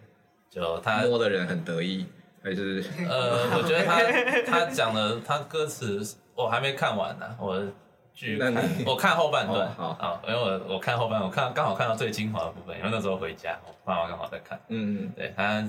[0.48, 2.06] 就他摸的人很得意，
[2.42, 2.82] 还是？
[3.06, 4.00] 呃， 我觉得他
[4.42, 6.02] 他讲的他歌词
[6.34, 7.62] 我还没看完呢、啊，我
[8.14, 8.54] 剧看
[8.86, 14.58] 我看后半段，好，好，因为我我看后半，我看刚好看到最精华的部分，因为那时候回家，我爸妈刚好在看。
[14.68, 15.62] 嗯嗯，对他。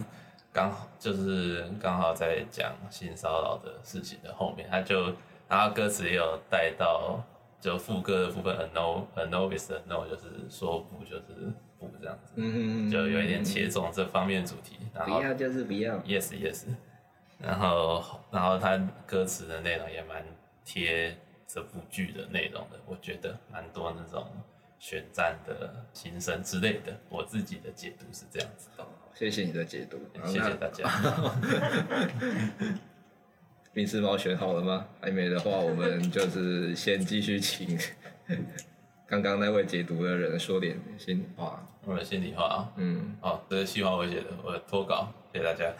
[0.51, 5.13] 刚好就是刚好在讲性骚扰的事情的后面，他就
[5.47, 7.23] 然后歌词也有带到
[7.61, 14.77] 就副歌的部分，a no a no is a no，就是说不就是不这样子，嗯嗯就有一点切中这方面主题。
[14.93, 16.65] 然后不要就是不要，yes yes。
[17.37, 20.25] 然后然后他歌词的内容也蛮
[20.65, 21.15] 贴
[21.47, 24.27] 这部剧的内容的，我觉得蛮多那种
[24.77, 28.85] 选战的心声之类的，我自己的解读是这样子的。
[29.19, 30.89] 谢谢你的解读，谢谢大家。
[33.73, 34.85] 冰丝猫选好了吗？
[35.01, 37.77] 还没的话，我们就是先继续请
[39.05, 41.61] 刚刚那位解读的人说点心话。
[41.83, 45.65] 我的心里话啊，嗯，哦，这是计划我写的，我的拖稿，谢谢大家。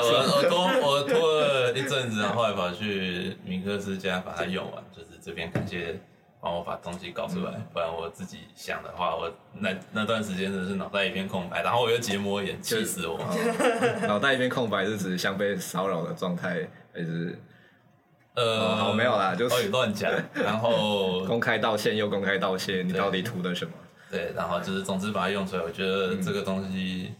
[0.00, 6.00] 我我拖我拖了一阵子，然后后来跑去明克斯家把它用完，就是这边感谢。
[6.40, 13.18] 帮我把东西搞出来，嗯、不然我自己想的话，我那那段时间真的是脑袋一片空白，然后我又结膜炎，气死我。
[14.06, 17.38] 脑袋一片空白是指像被骚扰的状态，还是？
[18.34, 20.12] 呃、哦，好，没有啦，就是乱讲。
[20.34, 23.72] 然后公开道歉又公开道歉，你到底图的什么？
[24.10, 27.14] 对，然后就是总之把它用出来，我觉得这个东西，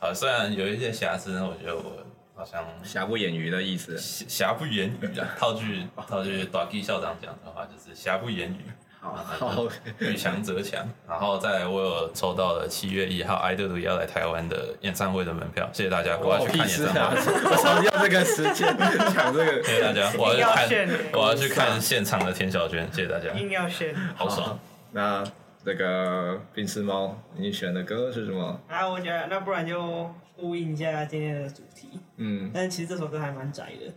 [0.00, 1.82] 啊、嗯，虽然有一些瑕疵，但我觉得我。
[2.38, 5.26] 好像瑕不掩瑜的意思，瑕不掩瑜啊！
[5.36, 8.58] 套句套句大基校长讲的话，就是瑕不掩瑜。
[9.00, 9.66] 好，
[9.98, 10.88] 遇强则强。
[11.08, 17.16] 然后再来，我有抽到了七月一号爱豆要来台湾的演唱会的门票，谢谢大家，我要去看演唱会。
[17.16, 18.68] 我要这个时间
[19.12, 23.32] 抢这个，谢谢大家，我要去看，我要去看现场的田小娟，谢谢大家。
[23.34, 24.56] 硬要选，好爽。
[24.92, 25.24] 那
[25.64, 28.60] 那个冰丝猫，你选的歌是什么？
[28.68, 32.00] 啊，我觉得那不然就呼应一下今天的主题。
[32.16, 33.92] 嗯，但是其实这首歌还蛮宅的，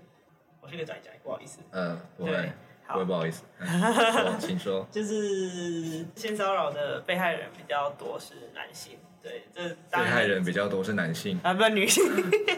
[0.62, 1.60] 我是个宅宅，不好意思。
[1.72, 2.52] 嗯，不会对，
[2.88, 3.44] 不会，不好意思。
[3.60, 4.88] 说，请说。
[4.92, 12.04] 就是性骚扰的被害人比较多是男性，对，这被害人比较多是男性啊，不是女性。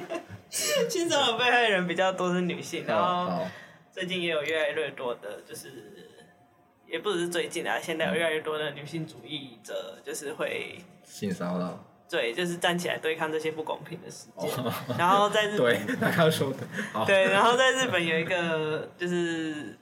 [0.50, 3.48] 性骚扰被害人比较多是女性，然后
[3.92, 5.72] 最近也有越来越多的，就是
[6.86, 11.84] 也不只是最近啊，现在有越来越多的女性主义者，就是会性骚扰。
[12.10, 14.50] 对，就是站起来对抗这些不公平的事件。
[14.98, 16.58] 然后在日 本，对，他刚说的。
[17.06, 19.78] 对，然后在日本有一个就是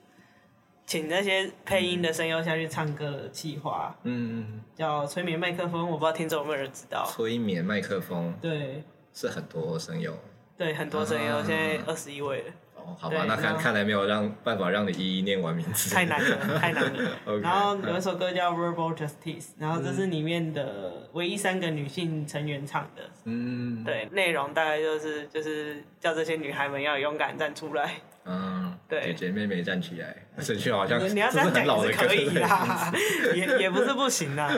[0.86, 7.06] 请那些配音的声优下去唱歌的计划，嗯，叫催眠麦克风，我不知道听众有没有人知道。
[7.06, 10.18] 催眠麦克风，对，是很多声优。
[10.58, 12.54] 对，很多声优，现在二十一位了。
[12.86, 15.94] 哦，好吧，那看看来没有让办法让你一一念完名字。
[15.94, 17.40] 太难了， 太难了。
[17.42, 23.02] 然后有一首歌叫《Verbal Justice》，然后这是里面的唯一三个女性成员唱的。
[23.26, 23.84] 嗯。
[23.84, 27.94] 对，内容大概就是就是叫这些女孩们要勇敢站出来。
[28.26, 28.78] 嗯。
[28.88, 29.02] 对。
[29.02, 32.92] 姐姐妹妹站起来，这句好像你要这样讲也是可以啦，
[33.36, 34.50] 也也不是不行啦。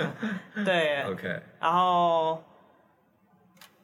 [0.66, 1.04] 对。
[1.04, 1.42] OK。
[1.60, 2.44] 然后，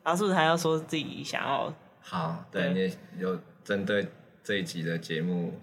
[0.03, 1.73] 然后是不是还要说自己想要？
[2.01, 4.07] 好，对，对你有针对
[4.49, 5.53] 这一集的节目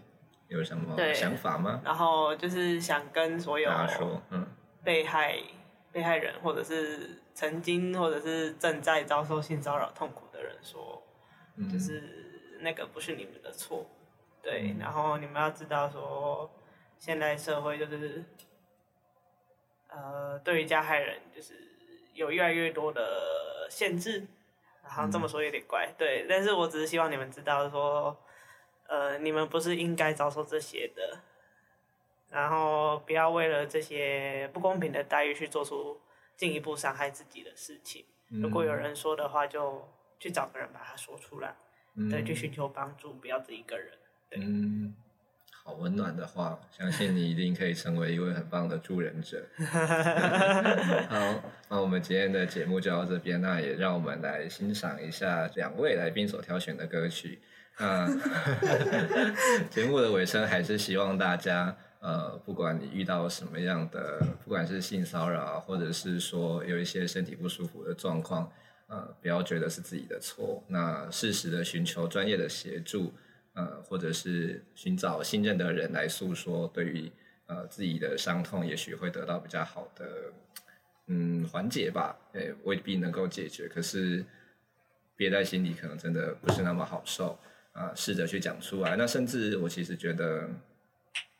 [0.47, 1.82] 有什么想法吗？
[1.84, 4.47] 然后就是想跟所有说，嗯
[4.84, 5.43] 被害、嗯、
[5.91, 11.03] 被害人，或者是曾经或者是正在遭受性骚扰痛苦的人说，
[11.57, 12.01] 嗯、就是
[12.61, 13.84] 那个不是你们的错，
[14.41, 16.49] 对，嗯、然后你们要知道说，
[16.97, 18.24] 现代社会就是，
[19.89, 21.55] 呃，对于加害人就是
[22.14, 24.24] 有越来越多的限制。
[24.89, 28.16] 好像这么说有点怪，对，但是我只是希望你们知道说，
[28.89, 31.20] 呃，你们不是应该遭受这些的，
[32.30, 36.01] 然后不要为了这些不公平的待遇去做出
[36.37, 38.05] 进一步伤害自己的事情。
[38.30, 41.57] 嗯、如果有人说的话，就去找个人把它说出来，
[41.97, 43.93] 嗯、对，去寻求帮助，不要自己一个人。
[44.28, 44.41] 对。
[44.43, 44.95] 嗯
[45.66, 49.44] 好温暖的话，相信你一定可以成为一位很棒的助人者。
[51.10, 57.40] 好，那我们今天的节目就到这边，那也让我们来欣赏一下两位来宾所挑选的歌曲。
[57.78, 58.06] 那
[59.68, 68.48] 节目的尾声，还是希望大家，呃，不管你遇到什么样的，不管是性骚扰，或者是说有一些身体不舒服的状况，
[68.86, 73.12] 呃，不要觉得是自己的错，那适时的寻求专业的协助。
[73.57, 77.11] 呃，或者是寻找信任的人来诉说，对于
[77.46, 80.07] 呃自己的伤痛，也许会得到比较好的
[81.07, 82.14] 嗯缓解吧。
[82.34, 84.22] 诶，未必能够解决，可是
[85.16, 87.38] 憋在心里可能真的不是那么好受
[87.72, 87.92] 啊。
[87.94, 88.94] 试着去讲出来。
[88.96, 90.50] 那甚至我其实觉得，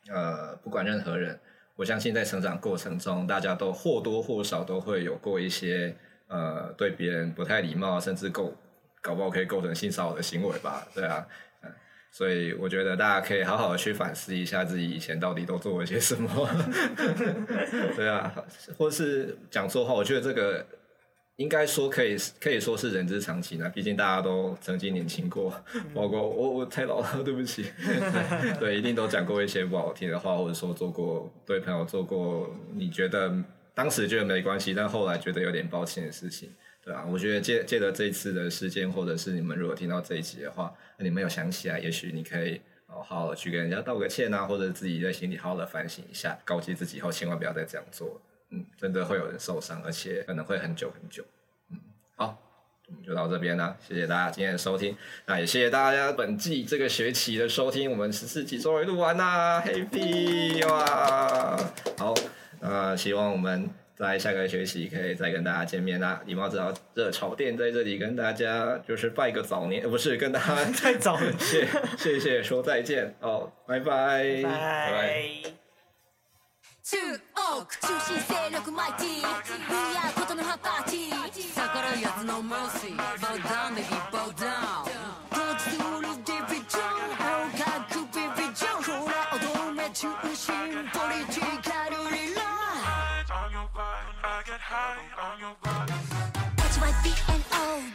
[0.09, 1.39] 呃，不管任何人，
[1.75, 5.95] 我相信在成长过程中，大家都或多或少都会有过一些
[6.29, 8.55] 呃对别人不太礼貌，甚至构
[9.03, 10.89] 搞不好可以构成性骚扰的行为吧？
[10.95, 11.29] 对啊。
[12.13, 16.49] 所以我觉得大家可以好好的去反思一下自己以前到底都做了些什么，
[17.95, 18.35] 对啊，
[18.79, 20.65] 或是讲错话，我觉得这个
[21.37, 25.53] 应该说可以可以说是人之常情啊，毕竟大家都曾经年轻过，
[25.95, 33.31] 包括我我太老了，对不起，对，对，一定都讲过一些不好听的话，或者说做过对朋友做过你觉得
[33.75, 36.49] 当时觉得没关系，但后来觉得有点抱歉的事情。
[36.87, 48.23] 对啊，我觉得借借着这一次的事件，或者是你们如果听到这一集的话，那你们有想起来，也许你可以好好的去跟人家道个歉啊，或者自己在心里好好的反省一下，告诫自己以后千万不要再这样做。
[48.51, 51.25] 嗯，真的会有人受伤，而且可能会很久很久。
[51.73, 51.79] 嗯，
[52.15, 52.41] 好，
[52.87, 61.57] 我们就到这边啦，谢谢大家今天的收听，那也谢谢大家本季这个学期的收听，我们十四集终于录完啦，Happy 哇！
[61.99, 62.15] 好，
[62.61, 63.69] 那希望我们。
[63.97, 65.99] 在下个学期可以再跟大家见面。
[65.99, 71.33] 啦礼貌知道热炒店在这里跟大家就是拜个早年不是跟大家太早年
[71.97, 73.15] 谢谢说再见。
[73.21, 74.43] 哦拜拜。
[94.67, 95.55] HYPNO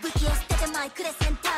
[0.01, 1.51] 武器を捨ててマイクで戦闘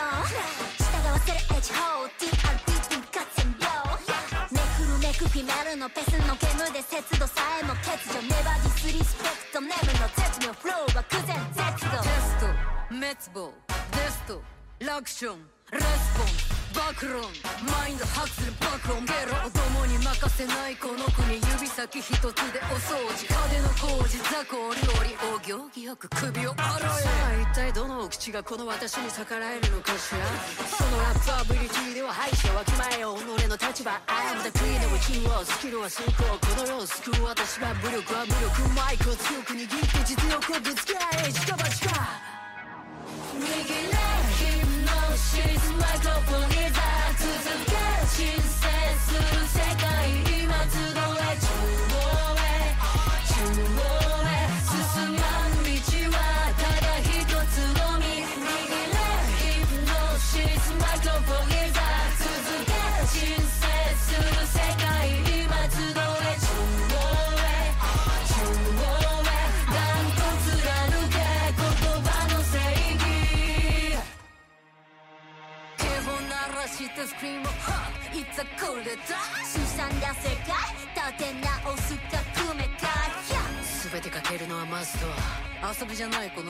[0.74, 3.70] 従わせる H 法 TRP 分割占領
[4.50, 9.68] めくるめくフィメールのペスのゲームで節度さえも欠如 Never disrespect の
[10.16, 12.48] 絶妙フローは苦前絶テスト
[12.90, 13.06] 滅
[13.36, 13.54] 亡
[13.92, 14.42] デスト
[14.80, 17.34] ラクションレスポンスバロン
[17.66, 22.32] マインドハッスルバゲロ子供に任せないこの国指先一つで
[22.70, 23.26] お掃除。
[23.34, 27.02] 壁の工事雑魚お料理お行儀よく首を洗え。
[27.02, 30.26] さあ一体どのお口がこの私に逆らえるのかしら？
[30.70, 38.70] そのラップアビリティでは敗者わきまえよ己の立場 I am the queen of the king of スキルは成功この世を救う私は武力は武力。
[38.76, 41.32] マイクを強く握って実力をぶつけ合え。
[41.32, 41.90] しかばしか
[43.34, 44.04] 逃げない。
[44.38, 44.73] 君
[45.16, 46.74] She's my global leader
[47.20, 50.33] 続け新生する世界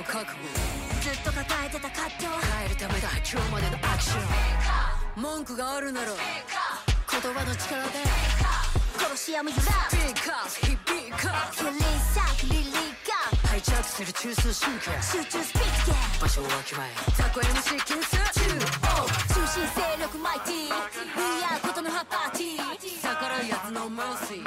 [0.04, 0.36] を確
[1.02, 2.28] ずっと抱えてた葛藤。
[2.28, 3.10] 変えるためだ。
[3.24, 4.20] 今日までのアクショ
[5.18, 5.22] ン。
[5.22, 7.90] 文句があるなら言葉の力で。
[9.00, 10.50] 殺し屋も揺らすビーカー。
[10.60, 11.80] 響かヒリ
[12.12, 12.72] サリリ
[13.08, 14.92] カハイジャックする中枢神経。
[15.02, 16.92] 集中スピーチゲー場所をわきまえ。
[17.16, 18.60] 雑魚 MC 件数中央
[19.34, 20.76] 中心勢力マイティー。
[21.16, 22.64] We are ことの葉パーティー。
[23.04, 24.43] 逆らう奴のマーシー